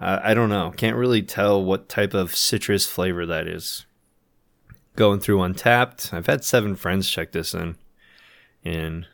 I, 0.01 0.31
I 0.31 0.35
don't 0.35 0.49
know, 0.49 0.73
can't 0.77 0.97
really 0.97 1.23
tell 1.23 1.63
what 1.63 1.89
type 1.89 2.15
of 2.15 2.35
citrus 2.35 2.87
flavor 2.87 3.27
that 3.27 3.47
is 3.47 3.87
going 4.97 5.21
through 5.21 5.39
Untappd. 5.39 6.13
I've 6.13 6.27
had 6.27 6.45
seven 6.45 6.77
friends 6.77 7.09
check 7.09 7.33
this 7.33 7.55
in. 7.55 7.77
In 8.63 9.07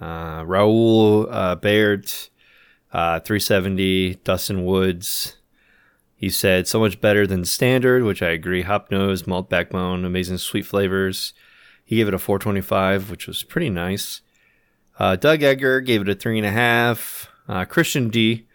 uh, 0.00 0.42
Raul 0.42 1.28
uh, 1.30 1.54
Baird, 1.56 2.10
uh, 2.92 3.20
370, 3.20 4.16
Dustin 4.24 4.64
Woods. 4.64 5.36
He 6.16 6.30
said 6.30 6.66
so 6.66 6.80
much 6.80 7.00
better 7.00 7.26
than 7.26 7.44
standard, 7.44 8.02
which 8.02 8.22
I 8.22 8.30
agree. 8.30 8.62
Hop 8.62 8.90
nose, 8.90 9.26
malt 9.26 9.50
backbone, 9.50 10.04
amazing 10.04 10.38
sweet 10.38 10.64
flavors. 10.64 11.34
He 11.84 11.96
gave 11.96 12.08
it 12.08 12.14
a 12.14 12.18
425, 12.18 13.10
which 13.10 13.26
was 13.26 13.42
pretty 13.42 13.70
nice. 13.70 14.22
Uh, 14.98 15.16
Doug 15.16 15.42
Egger 15.42 15.80
gave 15.80 16.00
it 16.00 16.08
a 16.08 16.14
three 16.14 16.38
and 16.38 16.46
a 16.46 16.50
half. 16.50 17.28
Uh, 17.46 17.64
Christian 17.64 18.08
D 18.08 18.45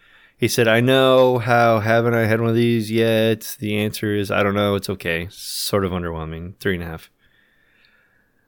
he 0.41 0.47
said, 0.47 0.67
I 0.67 0.81
know 0.81 1.37
how 1.37 1.81
haven't 1.81 2.15
I 2.15 2.25
had 2.25 2.41
one 2.41 2.49
of 2.49 2.55
these 2.55 2.89
yet? 2.89 3.55
The 3.59 3.77
answer 3.77 4.15
is 4.15 4.31
I 4.31 4.41
don't 4.41 4.55
know. 4.55 4.73
It's 4.73 4.89
okay. 4.89 5.27
Sort 5.29 5.85
of 5.85 5.91
underwhelming. 5.91 6.57
Three 6.59 6.73
and 6.73 6.83
a 6.83 6.87
half. 6.87 7.11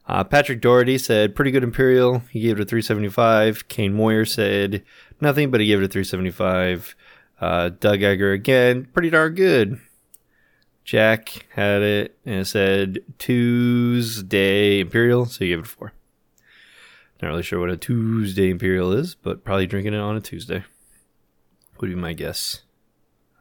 Uh, 0.07 0.23
Patrick 0.23 0.59
Doherty 0.59 0.97
said, 0.97 1.35
pretty 1.35 1.51
good 1.51 1.63
Imperial. 1.63 2.23
He 2.31 2.39
gave 2.41 2.57
it 2.57 2.63
a 2.63 2.65
375. 2.65 3.67
Kane 3.67 3.93
Moyer 3.93 4.25
said, 4.25 4.83
nothing, 5.21 5.51
but 5.51 5.61
he 5.61 5.67
gave 5.67 5.83
it 5.83 5.85
a 5.85 5.87
375. 5.87 6.95
Uh, 7.39 7.69
Doug 7.79 8.01
Egger 8.01 8.31
again, 8.31 8.85
pretty 8.91 9.11
darn 9.11 9.35
good. 9.35 9.79
Jack 10.83 11.45
had 11.51 11.83
it 11.83 12.17
and 12.25 12.39
it 12.41 12.45
said 12.45 13.03
Tuesday 13.19 14.79
Imperial, 14.79 15.27
so 15.27 15.45
he 15.45 15.49
gave 15.49 15.59
it 15.59 15.65
a 15.65 15.69
four. 15.69 15.93
Not 17.21 17.27
really 17.29 17.43
sure 17.43 17.59
what 17.59 17.69
a 17.69 17.77
Tuesday 17.77 18.49
Imperial 18.49 18.91
is, 18.91 19.13
but 19.13 19.43
probably 19.43 19.67
drinking 19.67 19.93
it 19.93 19.99
on 19.99 20.17
a 20.17 20.21
Tuesday 20.21 20.63
would 21.79 21.89
be 21.89 21.95
my 21.95 22.13
guess. 22.13 22.61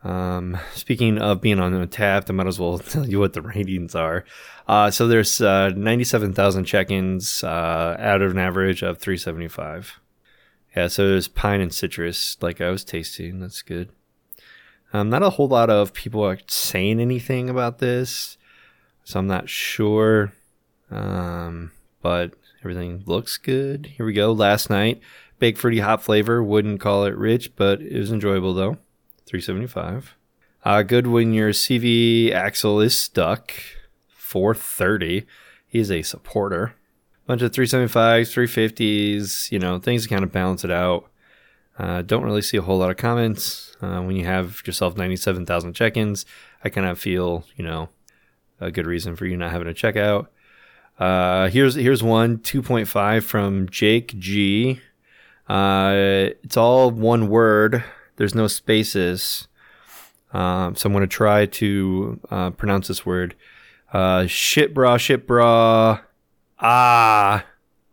Um, 0.05 0.59
speaking 0.75 1.19
of 1.19 1.41
being 1.41 1.61
on 1.61 1.73
Untappd, 1.73 2.31
I 2.31 2.33
might 2.33 2.47
as 2.47 2.59
well 2.59 2.79
tell 2.79 3.09
you 3.09 3.19
what 3.19 3.33
the 3.33 3.43
ratings 3.43 3.95
are. 3.95 4.25
Uh, 4.67 4.91
so 4.91 5.07
there's 5.07 5.41
uh, 5.41 5.71
97,000 5.71 6.65
check-ins 6.65 7.43
uh, 7.45 7.97
out 7.99 8.23
of 8.23 8.31
an 8.33 8.39
average 8.39 8.83
of 8.83 8.99
375. 8.99 10.01
Yeah, 10.77 10.89
so 10.89 11.07
there's 11.09 11.29
pine 11.29 11.61
and 11.61 11.73
citrus, 11.73 12.39
like 12.41 12.61
I 12.61 12.71
was 12.71 12.85
tasting. 12.85 13.41
That's 13.41 13.63
good. 13.63 13.91
Um, 14.93 15.11
not 15.11 15.23
a 15.23 15.31
whole 15.31 15.49
lot 15.49 15.71
of 15.71 15.93
people 15.93 16.23
are 16.23 16.39
saying 16.47 17.01
anything 17.01 17.49
about 17.51 17.79
this, 17.79 18.37
so 19.05 19.19
I'm 19.19 19.27
not 19.27 19.49
sure. 19.49 20.33
Um, 20.91 21.73
but 22.03 22.35
everything 22.61 23.03
looks 23.07 23.39
good. 23.39 23.87
Here 23.97 24.05
we 24.05 24.13
go. 24.13 24.33
Last 24.33 24.69
night, 24.69 25.01
Big 25.43 25.59
fruity 25.59 25.81
hop 25.81 26.01
flavor. 26.03 26.41
Wouldn't 26.41 26.79
call 26.79 27.05
it 27.05 27.17
rich, 27.17 27.57
but 27.57 27.83
it 27.83 27.99
was 27.99 28.13
enjoyable 28.13 28.55
though. 28.55 28.77
375. 29.27 30.15
Uh, 30.65 30.83
good 30.83 31.09
when 31.09 31.33
your 31.33 31.51
CV 31.51 32.31
axle 32.31 32.81
is 32.81 32.97
stuck. 32.97 33.53
430. 34.17 35.27
He's 35.67 35.91
a 35.91 36.03
supporter. 36.03 36.77
Bunch 37.27 37.43
of 37.43 37.51
375s, 37.51 38.31
350s, 38.31 39.51
you 39.51 39.59
know, 39.59 39.81
things 39.81 40.05
to 40.05 40.09
kind 40.09 40.23
of 40.23 40.31
balance 40.31 40.63
it 40.63 40.71
out. 40.71 41.11
Uh, 41.77 42.03
don't 42.03 42.23
really 42.23 42.41
see 42.41 42.57
a 42.57 42.63
whole 42.63 42.79
lot 42.79 42.91
of 42.91 42.97
comments. 42.97 43.77
Uh, 43.83 44.01
when 44.01 44.15
you 44.15 44.25
have 44.25 44.63
yourself 44.65 44.97
97,000 44.97 45.75
check 45.75 45.97
ins, 45.97 46.25
I 46.63 46.69
kind 46.69 46.87
of 46.87 47.01
feel, 47.01 47.45
you 47.57 47.65
know, 47.65 47.89
a 48.61 48.71
good 48.71 48.87
reason 48.87 49.17
for 49.17 49.27
you 49.27 49.37
not 49.37 49.51
having 49.51 49.67
a 49.67 49.75
checkout. 49.75 50.29
Uh, 51.01 51.49
here's 51.49 51.75
here's 51.75 52.01
one 52.01 52.39
2.5 52.39 53.25
from 53.25 53.69
Jake 53.69 54.17
G. 54.21 54.81
Uh, 55.49 56.31
it's 56.43 56.57
all 56.57 56.91
one 56.91 57.29
word. 57.29 57.85
There's 58.17 58.35
no 58.35 58.47
spaces. 58.47 59.49
Um, 60.33 60.77
so 60.77 60.87
I'm 60.87 60.93
going 60.93 61.03
to 61.03 61.07
try 61.07 61.47
to 61.47 62.21
uh, 62.31 62.51
pronounce 62.51 62.89
this 62.89 63.05
word. 63.05 63.35
Uh, 63.93 64.27
shit 64.27 64.73
bra, 64.73 64.97
shit 64.97 65.27
bra. 65.27 66.01
Ah. 66.59 67.45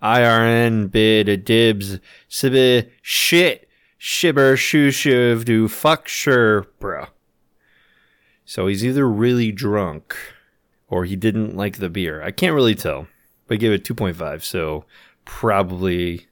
IRN 0.01 0.89
bid 0.91 1.43
dibs. 1.43 1.99
Sibby 2.29 2.89
shit. 3.01 3.67
Shibber 3.99 4.57
shoo 4.57 4.91
shiv 4.91 5.43
do 5.43 5.67
fuck 5.67 6.07
sure 6.07 6.62
bro. 6.79 7.07
So 8.45 8.67
he's 8.67 8.85
either 8.85 9.07
really 9.07 9.51
drunk 9.51 10.15
or 10.88 11.03
he 11.03 11.17
didn't 11.17 11.55
like 11.55 11.77
the 11.77 11.89
beer. 11.89 12.23
I 12.23 12.31
can't 12.31 12.55
really 12.55 12.75
tell. 12.75 13.07
but 13.45 13.55
he 13.55 13.57
gave 13.59 13.73
it 13.73 13.83
2.5, 13.83 14.41
so 14.41 14.85
probably 15.25 16.27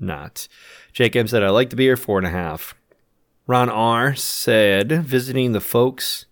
not. 0.00 0.48
Jake 0.92 1.16
M 1.16 1.28
said, 1.28 1.42
I 1.42 1.50
like 1.50 1.70
the 1.70 1.76
beer, 1.76 1.96
four 1.96 2.18
and 2.18 2.26
a 2.26 2.30
half. 2.30 2.74
Ron 3.46 3.70
R 3.70 4.14
said, 4.14 4.90
visiting 4.90 5.52
the 5.52 5.60
folks, 5.60 6.26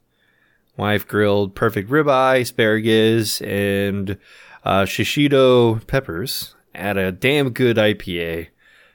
wife 0.76 1.08
grilled 1.08 1.54
perfect 1.54 1.88
ribeye, 1.88 2.42
asparagus, 2.42 3.40
and 3.40 4.18
uh, 4.64 4.82
shishito 4.82 5.86
peppers 5.86 6.54
at 6.74 6.98
a 6.98 7.12
damn 7.12 7.50
good 7.50 7.76
IPA. 7.76 8.48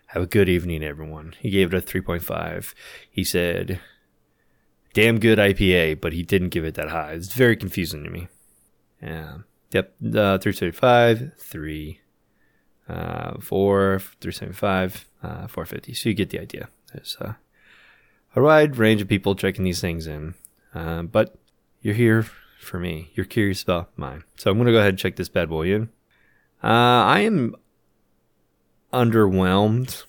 Have 0.07 0.23
a 0.23 0.27
good 0.27 0.49
evening, 0.49 0.83
everyone. 0.83 1.33
He 1.39 1.49
gave 1.49 1.73
it 1.73 1.77
a 1.77 1.81
3.5. 1.81 2.73
He 3.09 3.23
said, 3.23 3.79
damn 4.93 5.19
good 5.19 5.39
IPA, 5.39 6.01
but 6.01 6.13
he 6.13 6.21
didn't 6.21 6.49
give 6.49 6.65
it 6.65 6.75
that 6.75 6.89
high. 6.89 7.13
It's 7.13 7.33
very 7.33 7.55
confusing 7.55 8.03
to 8.03 8.09
me. 8.09 8.27
Yeah. 9.01 9.37
Yep. 9.71 9.93
Uh, 10.03 10.37
375, 10.37 11.31
3, 11.37 12.00
uh, 12.89 13.39
4, 13.39 13.99
375, 13.99 15.05
uh, 15.23 15.47
450. 15.47 15.93
So 15.93 16.09
you 16.09 16.15
get 16.15 16.29
the 16.29 16.39
idea. 16.39 16.69
There's 16.93 17.17
uh, 17.21 17.33
a 18.35 18.41
wide 18.41 18.77
range 18.77 19.01
of 19.01 19.07
people 19.07 19.35
checking 19.35 19.63
these 19.63 19.81
things 19.81 20.07
in. 20.07 20.35
Uh, 20.73 21.03
but 21.03 21.35
you're 21.81 21.95
here 21.95 22.25
for 22.59 22.79
me. 22.79 23.11
You're 23.13 23.25
curious 23.25 23.63
about 23.63 23.89
mine. 23.97 24.23
So 24.35 24.51
I'm 24.51 24.57
going 24.57 24.67
to 24.67 24.73
go 24.73 24.79
ahead 24.79 24.89
and 24.89 24.99
check 24.99 25.15
this 25.15 25.29
bad 25.29 25.49
boy 25.49 25.73
in. 25.73 25.89
Uh, 26.63 26.67
I 26.67 27.19
am 27.21 27.55
underwhelmed 28.93 30.03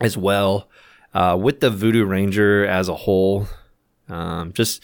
as 0.00 0.16
well 0.16 0.68
uh, 1.14 1.36
with 1.40 1.60
the 1.60 1.70
Voodoo 1.70 2.04
Ranger 2.04 2.64
as 2.64 2.88
a 2.88 2.94
whole. 2.94 3.48
Um, 4.08 4.52
just 4.52 4.82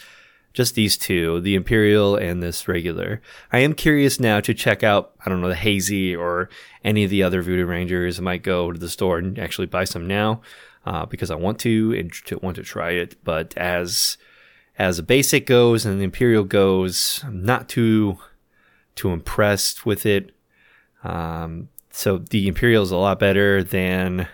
just 0.55 0.77
these 0.77 0.97
two, 0.97 1.40
the 1.40 1.57
Imperial 1.57 2.17
and 2.17 2.43
this 2.43 2.67
regular. 2.69 3.21
I 3.53 3.59
am 3.59 3.75
curious 3.75 4.21
now 4.21 4.40
to 4.40 4.55
check 4.55 4.85
out, 4.85 5.12
I 5.27 5.29
don't 5.29 5.40
know, 5.40 5.49
the 5.49 5.57
Hazy 5.57 6.14
or 6.14 6.49
any 6.85 7.03
of 7.05 7.11
the 7.11 7.25
other 7.25 7.43
Voodoo 7.43 7.67
Rangers. 7.67 8.19
I 8.19 8.23
might 8.23 8.45
go 8.45 8.73
to 8.73 8.79
the 8.79 8.88
store 8.88 9.19
and 9.19 9.38
actually 9.38 9.67
buy 9.67 9.83
some 9.85 10.07
now 10.07 10.40
uh, 10.87 11.07
because 11.07 11.31
I 11.31 11.35
want 11.35 11.59
to 11.61 11.93
and 11.99 12.12
to, 12.27 12.38
want 12.38 12.57
to 12.57 12.62
try 12.62 12.93
it. 12.93 13.23
But 13.25 13.57
as 13.59 14.17
as 14.79 14.99
a 14.99 15.05
basic 15.05 15.47
goes 15.47 15.85
and 15.85 16.01
the 16.01 16.05
Imperial 16.05 16.45
goes, 16.45 17.21
I'm 17.25 17.45
not 17.45 17.69
too 17.69 18.19
too 18.95 19.11
impressed 19.11 19.85
with 19.85 20.07
it. 20.07 20.31
Um, 21.03 21.69
so 21.90 22.19
the 22.19 22.47
Imperial 22.47 22.85
is 22.85 22.93
a 22.93 22.97
lot 22.97 23.19
better 23.19 23.64
than 23.64 24.29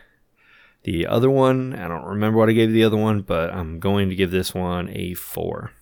the 0.82 1.06
other 1.06 1.30
one. 1.30 1.74
I 1.74 1.88
don't 1.88 2.04
remember 2.04 2.38
what 2.38 2.50
I 2.50 2.52
gave 2.52 2.72
the 2.72 2.84
other 2.84 2.96
one, 2.96 3.22
but 3.22 3.52
I'm 3.54 3.80
going 3.80 4.10
to 4.10 4.14
give 4.14 4.30
this 4.30 4.54
one 4.54 4.90
a 4.90 5.14
four. 5.14 5.72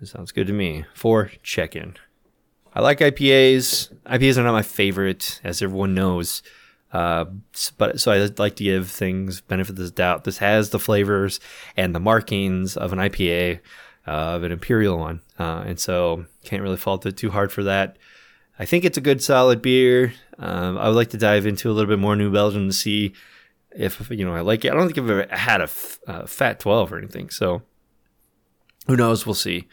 That 0.00 0.06
sounds 0.06 0.32
good 0.32 0.46
to 0.46 0.52
me. 0.52 0.84
Four, 0.94 1.30
check 1.42 1.74
in. 1.74 1.94
I 2.74 2.80
like 2.80 2.98
IPAs. 2.98 3.92
IPAs 4.04 4.36
are 4.36 4.42
not 4.42 4.52
my 4.52 4.62
favorite, 4.62 5.40
as 5.42 5.62
everyone 5.62 5.94
knows. 5.94 6.42
Uh, 6.92 7.24
but 7.78 8.00
so 8.00 8.12
I 8.12 8.28
like 8.38 8.56
to 8.56 8.64
give 8.64 8.90
things 8.90 9.40
benefit 9.40 9.70
of 9.70 9.76
the 9.76 9.90
doubt. 9.90 10.24
This 10.24 10.38
has 10.38 10.70
the 10.70 10.78
flavors 10.78 11.40
and 11.76 11.94
the 11.94 12.00
markings 12.00 12.76
of 12.76 12.92
an 12.92 12.98
IPA, 12.98 13.60
uh, 14.06 14.10
of 14.10 14.44
an 14.44 14.52
imperial 14.52 14.98
one, 14.98 15.20
uh, 15.38 15.64
and 15.66 15.80
so 15.80 16.26
can't 16.44 16.62
really 16.62 16.76
fault 16.76 17.04
it 17.06 17.16
too 17.16 17.30
hard 17.30 17.50
for 17.50 17.64
that. 17.64 17.98
I 18.58 18.64
think 18.64 18.84
it's 18.84 18.96
a 18.96 19.02
good 19.02 19.22
solid 19.22 19.60
beer. 19.60 20.14
Um, 20.38 20.78
I 20.78 20.88
would 20.88 20.96
like 20.96 21.10
to 21.10 21.18
dive 21.18 21.44
into 21.44 21.70
a 21.70 21.72
little 21.72 21.88
bit 21.88 21.98
more 21.98 22.16
New 22.16 22.30
Belgium 22.30 22.68
to 22.68 22.72
see 22.72 23.12
if 23.74 24.08
you 24.10 24.24
know 24.24 24.34
I 24.34 24.40
like 24.40 24.64
it. 24.64 24.72
I 24.72 24.74
don't 24.74 24.86
think 24.86 24.98
I've 24.98 25.10
ever 25.10 25.36
had 25.36 25.60
a 25.60 25.64
f- 25.64 25.98
fat 26.26 26.60
twelve 26.60 26.92
or 26.92 26.98
anything, 26.98 27.30
so 27.30 27.62
who 28.86 28.96
knows? 28.96 29.26
We'll 29.26 29.34
see. 29.34 29.68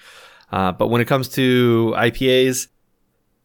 Uh, 0.51 0.71
but 0.71 0.87
when 0.87 1.01
it 1.01 1.07
comes 1.07 1.29
to 1.29 1.93
IPAs, 1.97 2.67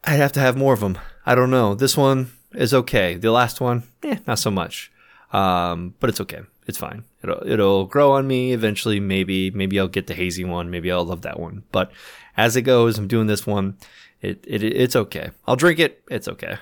I'd 0.05 0.21
have 0.21 0.33
to 0.33 0.41
have 0.41 0.57
more 0.57 0.75
of 0.75 0.81
them. 0.81 0.99
I 1.25 1.35
don't 1.35 1.51
know. 1.51 1.75
This 1.75 1.97
one 1.97 2.33
is 2.53 2.73
okay. 2.73 3.15
The 3.15 3.31
last 3.31 3.61
one, 3.61 3.85
eh, 4.03 4.19
not 4.27 4.39
so 4.39 4.51
much. 4.51 4.91
Um, 5.33 5.95
but 6.01 6.11
it's 6.11 6.21
okay. 6.21 6.41
It's 6.67 6.79
fine. 6.79 7.05
It'll 7.23 7.43
it'll 7.47 7.87
grow 7.87 8.13
on 8.13 8.27
me 8.27 8.53
eventually. 8.53 9.01
Maybe 9.01 9.51
maybe 9.51 9.81
I'll 9.81 9.89
get 9.89 10.07
the 10.07 10.15
hazy 10.15 10.45
one. 10.45 10.71
Maybe 10.71 10.93
I'll 10.93 11.05
love 11.05 11.23
that 11.23 11.41
one. 11.41 11.65
But 11.73 11.91
as 12.37 12.57
it 12.57 12.63
goes, 12.63 12.99
I'm 12.99 13.09
doing 13.09 13.27
this 13.27 13.47
one. 13.47 13.79
It, 14.21 14.45
it 14.47 14.63
it's 14.63 14.97
okay. 14.97 15.31
I'll 15.47 15.57
drink 15.57 15.79
it. 15.79 16.03
It's 16.11 16.29
okay. 16.29 16.59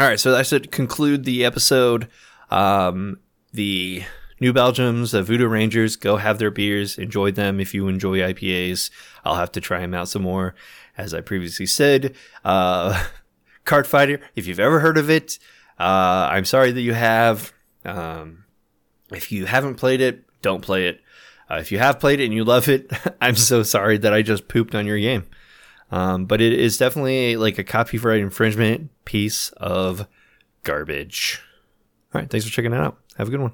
All 0.00 0.06
right. 0.06 0.20
So 0.20 0.32
that 0.32 0.46
should 0.46 0.72
conclude 0.72 1.24
the 1.24 1.44
episode. 1.44 2.08
Um, 2.50 3.18
the 3.52 4.04
New 4.40 4.52
Belgiums, 4.52 5.12
the 5.12 5.22
Voodoo 5.22 5.46
Rangers, 5.46 5.96
go 5.96 6.16
have 6.16 6.38
their 6.38 6.50
beers. 6.50 6.98
Enjoy 6.98 7.30
them 7.30 7.58
if 7.58 7.72
you 7.72 7.88
enjoy 7.88 8.18
IPAs. 8.18 8.90
I'll 9.24 9.36
have 9.36 9.52
to 9.52 9.60
try 9.60 9.80
them 9.80 9.94
out 9.94 10.08
some 10.08 10.22
more. 10.22 10.54
As 10.98 11.14
I 11.14 11.20
previously 11.20 11.66
said, 11.66 12.14
uh, 12.44 13.06
Kart 13.66 13.86
Fighter, 13.86 14.20
if 14.34 14.46
you've 14.46 14.60
ever 14.60 14.80
heard 14.80 14.98
of 14.98 15.10
it, 15.10 15.38
uh, 15.78 16.28
I'm 16.30 16.44
sorry 16.44 16.72
that 16.72 16.80
you 16.80 16.94
have. 16.94 17.52
Um, 17.84 18.44
if 19.10 19.30
you 19.30 19.46
haven't 19.46 19.76
played 19.76 20.00
it, 20.00 20.24
don't 20.42 20.62
play 20.62 20.88
it. 20.88 21.00
Uh, 21.50 21.56
if 21.56 21.70
you 21.70 21.78
have 21.78 22.00
played 22.00 22.20
it 22.20 22.24
and 22.24 22.34
you 22.34 22.44
love 22.44 22.68
it, 22.68 22.90
I'm 23.20 23.36
so 23.36 23.62
sorry 23.62 23.98
that 23.98 24.12
I 24.12 24.22
just 24.22 24.48
pooped 24.48 24.74
on 24.74 24.86
your 24.86 24.98
game. 24.98 25.26
Um, 25.90 26.26
but 26.26 26.40
it 26.40 26.52
is 26.52 26.78
definitely 26.78 27.36
like 27.36 27.58
a 27.58 27.64
copyright 27.64 28.20
infringement 28.20 28.90
piece 29.04 29.50
of 29.50 30.08
garbage. 30.64 31.40
All 32.12 32.20
right, 32.20 32.30
thanks 32.30 32.44
for 32.44 32.52
checking 32.52 32.72
it 32.72 32.80
out. 32.80 32.98
Have 33.16 33.28
a 33.28 33.30
good 33.30 33.40
one. 33.40 33.52